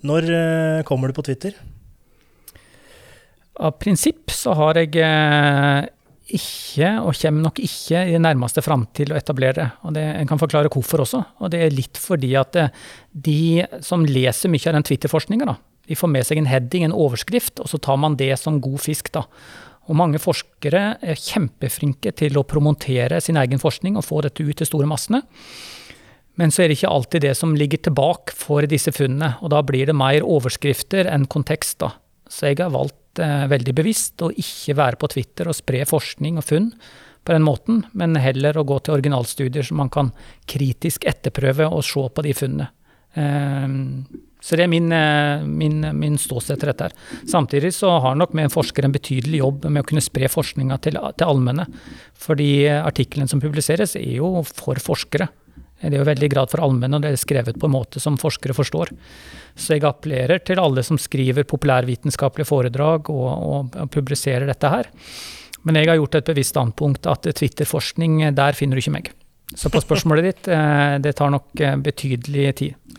Når 0.03 0.27
eh, 0.31 0.83
kommer 0.88 1.09
du 1.09 1.14
på 1.14 1.23
Twitter? 1.31 1.55
Av 3.59 3.73
prinsipp 3.79 4.31
så 4.35 4.53
har 4.55 4.75
jeg 4.83 4.97
eh, 5.03 5.87
ikke, 6.37 6.91
og 7.01 7.17
kommer 7.17 7.47
nok 7.47 7.61
ikke 7.64 8.03
i 8.05 8.12
det 8.14 8.21
nærmeste 8.21 8.62
framtid 8.64 9.12
å 9.12 9.17
etablere. 9.19 9.71
Og 9.88 9.95
det, 9.97 10.05
En 10.21 10.29
kan 10.29 10.41
forklare 10.41 10.71
hvorfor 10.73 11.05
også. 11.05 11.23
Og 11.41 11.51
det 11.51 11.62
er 11.64 11.75
litt 11.75 11.97
fordi 11.97 12.35
at 12.37 12.57
eh, 12.57 12.75
de 13.12 13.64
som 13.81 14.05
leser 14.05 14.53
mye 14.53 14.69
av 14.69 14.77
den 14.77 14.85
Twitter-forskninga, 14.85 15.57
de 15.88 15.97
får 15.97 16.12
med 16.12 16.27
seg 16.29 16.38
en 16.38 16.51
heading, 16.51 16.85
en 16.85 16.93
overskrift, 16.93 17.61
og 17.61 17.71
så 17.71 17.81
tar 17.81 17.97
man 17.97 18.19
det 18.21 18.35
som 18.38 18.61
god 18.61 18.81
fisk. 18.85 19.12
da. 19.12 19.25
Og 19.88 19.97
mange 19.97 20.21
forskere 20.21 20.99
er 21.01 21.17
kjempeflinke 21.17 22.12
til 22.12 22.37
å 22.37 22.45
promotere 22.45 23.23
sin 23.25 23.41
egen 23.41 23.59
forskning 23.59 23.97
og 23.97 24.05
få 24.05 24.21
dette 24.27 24.45
ut 24.45 24.57
til 24.61 24.69
store 24.69 24.88
massene. 24.91 25.23
Men 26.38 26.53
så 26.53 26.62
er 26.62 26.69
det 26.69 26.79
ikke 26.79 26.93
alltid 26.93 27.25
det 27.25 27.35
som 27.35 27.57
ligger 27.57 27.81
tilbake 27.88 28.37
for 28.37 28.69
disse 28.69 28.93
funnene, 28.95 29.35
og 29.43 29.51
da 29.51 29.62
blir 29.67 29.88
det 29.88 29.97
mer 29.97 30.23
overskrifter 30.23 31.09
enn 31.11 31.27
kontekst. 31.27 31.81
da. 31.81 31.97
Så 32.29 32.53
jeg 32.53 32.61
har 32.61 32.71
valgt 32.71 33.01
veldig 33.19 33.75
bevisst 33.75 34.23
å 34.23 34.31
ikke 34.31 34.77
være 34.79 34.99
på 35.01 35.11
Twitter 35.13 35.51
og 35.51 35.57
spre 35.59 35.85
forskning 35.89 36.39
og 36.41 36.47
funn 36.47 36.73
på 37.29 37.35
den 37.35 37.45
måten, 37.45 37.83
men 37.93 38.17
heller 38.17 38.57
å 38.57 38.65
gå 38.65 38.79
til 38.81 38.97
originalstudier 38.97 39.67
som 39.67 39.83
man 39.83 39.91
kan 39.93 40.13
kritisk 40.49 41.05
etterprøve 41.09 41.67
og 41.69 41.85
se 41.85 42.07
på 42.09 42.25
de 42.25 42.33
funnene. 42.37 42.71
Eh, 43.19 43.67
så 44.41 44.57
det 44.57 44.65
er 44.65 44.71
min, 44.71 44.93
eh, 44.93 45.43
min, 45.45 45.83
min 45.99 46.17
ståsted 46.19 46.61
til 46.61 46.71
dette. 46.71 46.89
her. 46.89 47.27
Samtidig 47.29 47.75
så 47.75 47.99
har 48.01 48.15
nok 48.17 48.33
vi 48.33 48.47
forskere 48.49 48.89
en 48.89 48.95
betydelig 48.95 49.43
jobb 49.43 49.67
med 49.67 49.83
å 49.83 49.89
kunne 49.89 50.05
spre 50.05 50.31
forskninga 50.31 50.79
til, 50.81 50.97
til 51.19 51.27
allmenne. 51.27 51.67
Fordi 52.15 52.69
artiklene 52.71 53.29
som 53.29 53.43
publiseres 53.43 53.97
er 53.97 54.17
jo 54.23 54.43
for 54.47 54.79
forskere. 54.81 55.29
Det 55.81 55.93
er 55.93 56.01
jo 56.01 56.09
veldig 56.09 56.29
grad 56.33 56.51
for 56.51 56.64
allmenne, 56.64 56.99
og 56.99 57.05
det 57.05 57.12
er 57.14 57.21
skrevet 57.21 57.59
på 57.59 57.69
en 57.69 57.75
måte 57.77 58.03
som 58.03 58.19
forskere 58.19 58.57
forstår. 58.57 58.91
Så 59.59 59.77
jeg 59.77 59.87
appellerer 59.87 60.43
til 60.43 60.61
alle 60.62 60.83
som 60.87 60.99
skriver 60.99 61.47
populærvitenskapelige 61.47 62.49
foredrag 62.49 63.11
og, 63.14 63.29
og, 63.29 63.79
og 63.79 63.93
publiserer 63.95 64.49
dette 64.51 64.73
her. 64.73 64.91
Men 65.67 65.79
jeg 65.79 65.91
har 65.91 65.99
gjort 66.01 66.19
et 66.19 66.31
bevisst 66.31 66.55
standpunkt 66.55 67.07
at 67.11 67.31
Twitter-forskning, 67.38 68.21
der 68.35 68.59
finner 68.59 68.79
du 68.79 68.83
ikke 68.83 68.95
meg. 68.95 69.11
Så 69.57 69.71
på 69.73 69.81
spørsmålet 69.83 70.29
ditt, 70.29 70.49
eh, 70.57 70.97
det 71.03 71.14
tar 71.19 71.33
nok 71.35 71.62
eh, 71.62 71.77
betydelig 71.83 72.49
tid. 72.61 72.99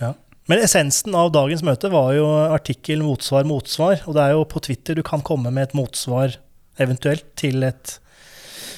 Ja. 0.00 0.12
Men 0.50 0.62
essensen 0.64 1.14
av 1.18 1.32
dagens 1.34 1.62
møte 1.66 1.90
var 1.92 2.14
jo 2.16 2.28
artikkel 2.52 3.04
motsvar 3.06 3.46
motsvar. 3.48 4.02
Og 4.06 4.16
det 4.16 4.24
er 4.24 4.36
jo 4.36 4.46
på 4.48 4.62
Twitter 4.64 4.98
du 4.98 5.04
kan 5.06 5.24
komme 5.24 5.52
med 5.54 5.70
et 5.70 5.76
motsvar 5.78 6.38
eventuelt 6.80 7.26
til 7.38 7.62
et 7.66 7.98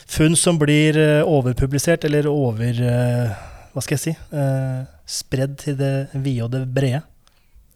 funn 0.07 0.37
som 0.37 0.59
blir 0.61 0.97
eh, 1.01 1.23
overpublisert 1.27 2.05
eller 2.05 2.27
over 2.31 2.81
eh, 2.83 3.33
Hva 3.75 3.83
skal 3.83 3.97
jeg 3.97 4.03
si? 4.05 4.15
eh, 4.37 4.83
Spredd 5.07 5.57
til 5.61 5.77
det 5.77 5.93
vide 6.15 6.45
og 6.47 6.53
det 6.55 6.63
brede. 6.73 7.03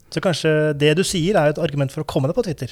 Så 0.09 0.21
kanskje 0.23 0.73
det 0.81 0.95
du 0.97 1.03
sier, 1.05 1.35
er 1.37 1.51
et 1.51 1.59
argument 1.61 1.91
for 1.93 2.01
å 2.01 2.07
komme 2.09 2.29
deg 2.29 2.33
på 2.39 2.41
Twitter. 2.47 2.71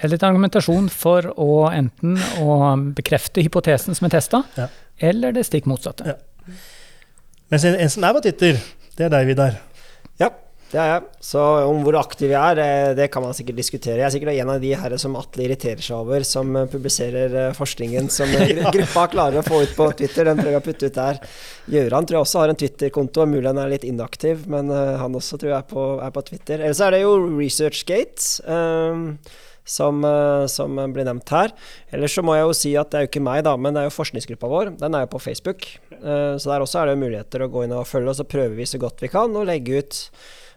Eller 0.00 0.16
et 0.16 0.24
argumentasjon 0.26 0.88
for 0.90 1.28
å 1.38 1.68
enten 1.70 2.16
å 2.42 2.56
bekrefte 2.96 3.44
hypotesen 3.44 3.94
som 3.94 4.08
er 4.08 4.14
testa, 4.16 4.40
Ja. 4.56 4.66
eller 4.98 5.32
det 5.36 5.44
stikk 5.46 5.68
motsatte. 5.70 6.06
Ja. 6.08 6.16
Mens 7.52 7.64
en, 7.68 7.76
en 7.78 7.92
som 7.92 8.04
er 8.08 8.16
på 8.16 8.22
Twitter, 8.24 8.58
det 8.96 9.06
er 9.06 9.12
deg, 9.14 9.28
Vidar. 9.30 9.58
Ja, 10.18 10.30
det 10.70 10.78
er 10.78 10.88
jeg. 10.92 11.06
Så 11.26 11.40
om 11.66 11.80
hvor 11.82 11.96
aktiv 11.98 12.30
jeg 12.30 12.38
er, 12.38 12.58
det, 12.58 12.68
det 13.00 13.08
kan 13.10 13.24
man 13.24 13.34
sikkert 13.34 13.58
diskutere. 13.58 13.98
Jeg 13.98 14.06
er 14.06 14.14
sikkert 14.14 14.36
en 14.36 14.52
av 14.54 14.62
de 14.62 14.70
her 14.78 14.94
som 15.02 15.16
Atle 15.18 15.46
irriterer 15.48 15.82
seg 15.82 15.96
over, 15.98 16.22
som 16.26 16.54
eh, 16.56 16.68
publiserer 16.70 17.36
eh, 17.42 17.50
forskningen 17.58 18.10
som 18.14 18.30
eh, 18.38 18.54
gruppa 18.76 19.08
klarer 19.10 19.42
å 19.42 19.46
få 19.46 19.64
ut 19.64 19.74
på 19.74 19.90
Twitter. 19.98 20.30
Den 20.30 20.38
prøver 20.38 20.56
jeg 20.56 20.62
å 20.62 20.68
putte 20.68 20.90
ut 20.90 21.00
der. 21.00 21.20
Gjøran 21.74 22.06
tror 22.06 22.20
jeg 22.20 22.28
også 22.28 22.42
har 22.44 22.54
en 22.54 22.62
Twitter-konto, 22.62 23.26
mulig 23.26 23.46
han 23.50 23.62
er 23.64 23.74
litt 23.74 23.86
inaktiv, 23.88 24.46
men 24.50 24.70
eh, 24.70 24.96
han 25.02 25.18
også 25.18 25.40
tror 25.42 25.56
jeg 25.56 25.58
er 25.58 25.70
på, 25.74 25.86
er 26.06 26.14
på 26.14 26.26
Twitter. 26.30 26.62
Ellers 26.62 26.82
er 26.86 26.94
det 26.94 27.04
jo 27.04 27.14
ResearchGate. 27.34 28.28
Um, 28.46 29.06
som, 29.70 30.04
eh, 30.04 30.46
som 30.50 30.74
blir 30.92 31.06
nevnt 31.06 31.30
her. 31.34 31.52
Ellers 31.94 32.14
så 32.16 32.24
må 32.26 32.34
jeg 32.36 32.46
jo 32.46 32.56
si 32.56 32.74
at 32.80 32.90
det 32.90 32.98
er 32.98 33.06
jo 33.06 33.10
ikke 33.12 33.24
meg, 33.24 33.44
da, 33.46 33.54
men 33.60 33.76
det 33.76 33.84
er 33.84 33.90
jo 33.90 33.96
forskningsgruppa 33.96 34.50
vår. 34.50 34.74
Den 34.80 34.96
er 34.96 35.06
jo 35.06 35.12
på 35.14 35.22
Facebook. 35.22 35.66
Eh, 35.92 36.36
Så 36.40 36.50
der 36.50 36.64
også 36.64 36.82
er 36.82 36.90
det 36.90 37.00
muligheter 37.00 37.44
å 37.44 37.50
gå 37.52 37.64
inn 37.64 37.76
og 37.76 37.86
følge, 37.86 38.10
og 38.10 38.18
så 38.18 38.26
prøver 38.28 38.56
vi 38.56 38.66
så 38.66 38.80
godt 38.80 39.02
vi 39.02 39.12
kan 39.12 39.30
å 39.30 39.46
legge 39.46 39.82
ut 39.82 40.00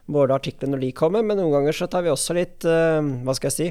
både 0.06 0.36
artiklene 0.36 0.76
når 0.76 0.84
de 0.84 0.92
kommer, 0.96 1.24
men 1.24 1.39
noen 1.39 1.54
ganger 1.56 1.76
så 1.78 1.88
tar 1.92 2.04
vi 2.04 2.12
også 2.12 2.36
litt 2.36 2.68
eh, 2.68 3.00
hva 3.24 3.36
skal 3.38 3.50
jeg 3.50 3.56
si, 3.56 3.68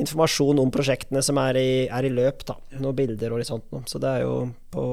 informasjon 0.00 0.62
om 0.62 0.72
prosjektene 0.72 1.22
som 1.24 1.40
er 1.42 1.60
i, 1.60 1.70
er 1.92 2.08
i 2.08 2.12
løp. 2.12 2.44
da, 2.48 2.56
Noen 2.80 2.96
bilder 2.96 3.34
og 3.34 3.42
litt 3.42 3.50
sånt. 3.50 3.68
Så 3.90 4.00
det 4.02 4.12
er 4.12 4.24
jo 4.24 4.36
på 4.72 4.84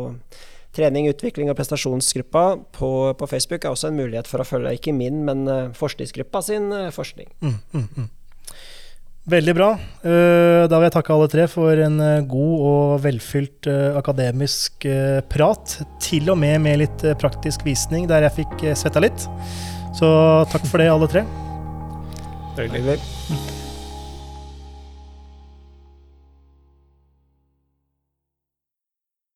trening, 0.76 1.10
utvikling 1.12 1.52
og 1.52 1.58
prestasjonsgruppa 1.60 2.46
på, 2.76 2.92
på 3.20 3.28
Facebook 3.28 3.64
er 3.64 3.76
også 3.76 3.92
en 3.92 4.00
mulighet 4.00 4.28
for 4.28 4.44
å 4.44 4.48
følge 4.48 4.76
ikke 4.78 4.96
min, 4.96 5.24
men 5.28 5.46
eh, 5.48 5.70
forskningsgruppa 5.78 6.44
sin 6.48 6.72
eh, 6.76 6.90
forskning. 6.96 7.32
Mm, 7.40 7.60
mm, 7.72 7.88
mm. 7.96 8.10
Veldig 9.32 9.54
bra. 9.54 9.68
Da 10.02 10.78
vil 10.80 10.88
jeg 10.88 10.94
takke 10.96 11.12
alle 11.14 11.28
tre 11.30 11.44
for 11.46 11.78
en 11.78 12.00
god 12.26 12.64
og 12.66 13.04
velfylt 13.04 13.68
akademisk 14.00 14.88
prat. 15.30 15.76
Til 16.02 16.32
og 16.34 16.40
med 16.42 16.58
med 16.66 16.82
litt 16.82 17.06
praktisk 17.22 17.62
visning 17.68 18.10
der 18.10 18.26
jeg 18.26 18.40
fikk 18.40 18.66
svetta 18.82 19.06
litt. 19.06 19.28
Så 19.96 20.12
takk 20.52 20.68
for 20.70 20.82
det, 20.82 20.92
alle 20.92 21.10
tre. 21.12 21.26
Veldig. 22.58 22.86
Veldig. 22.86 23.61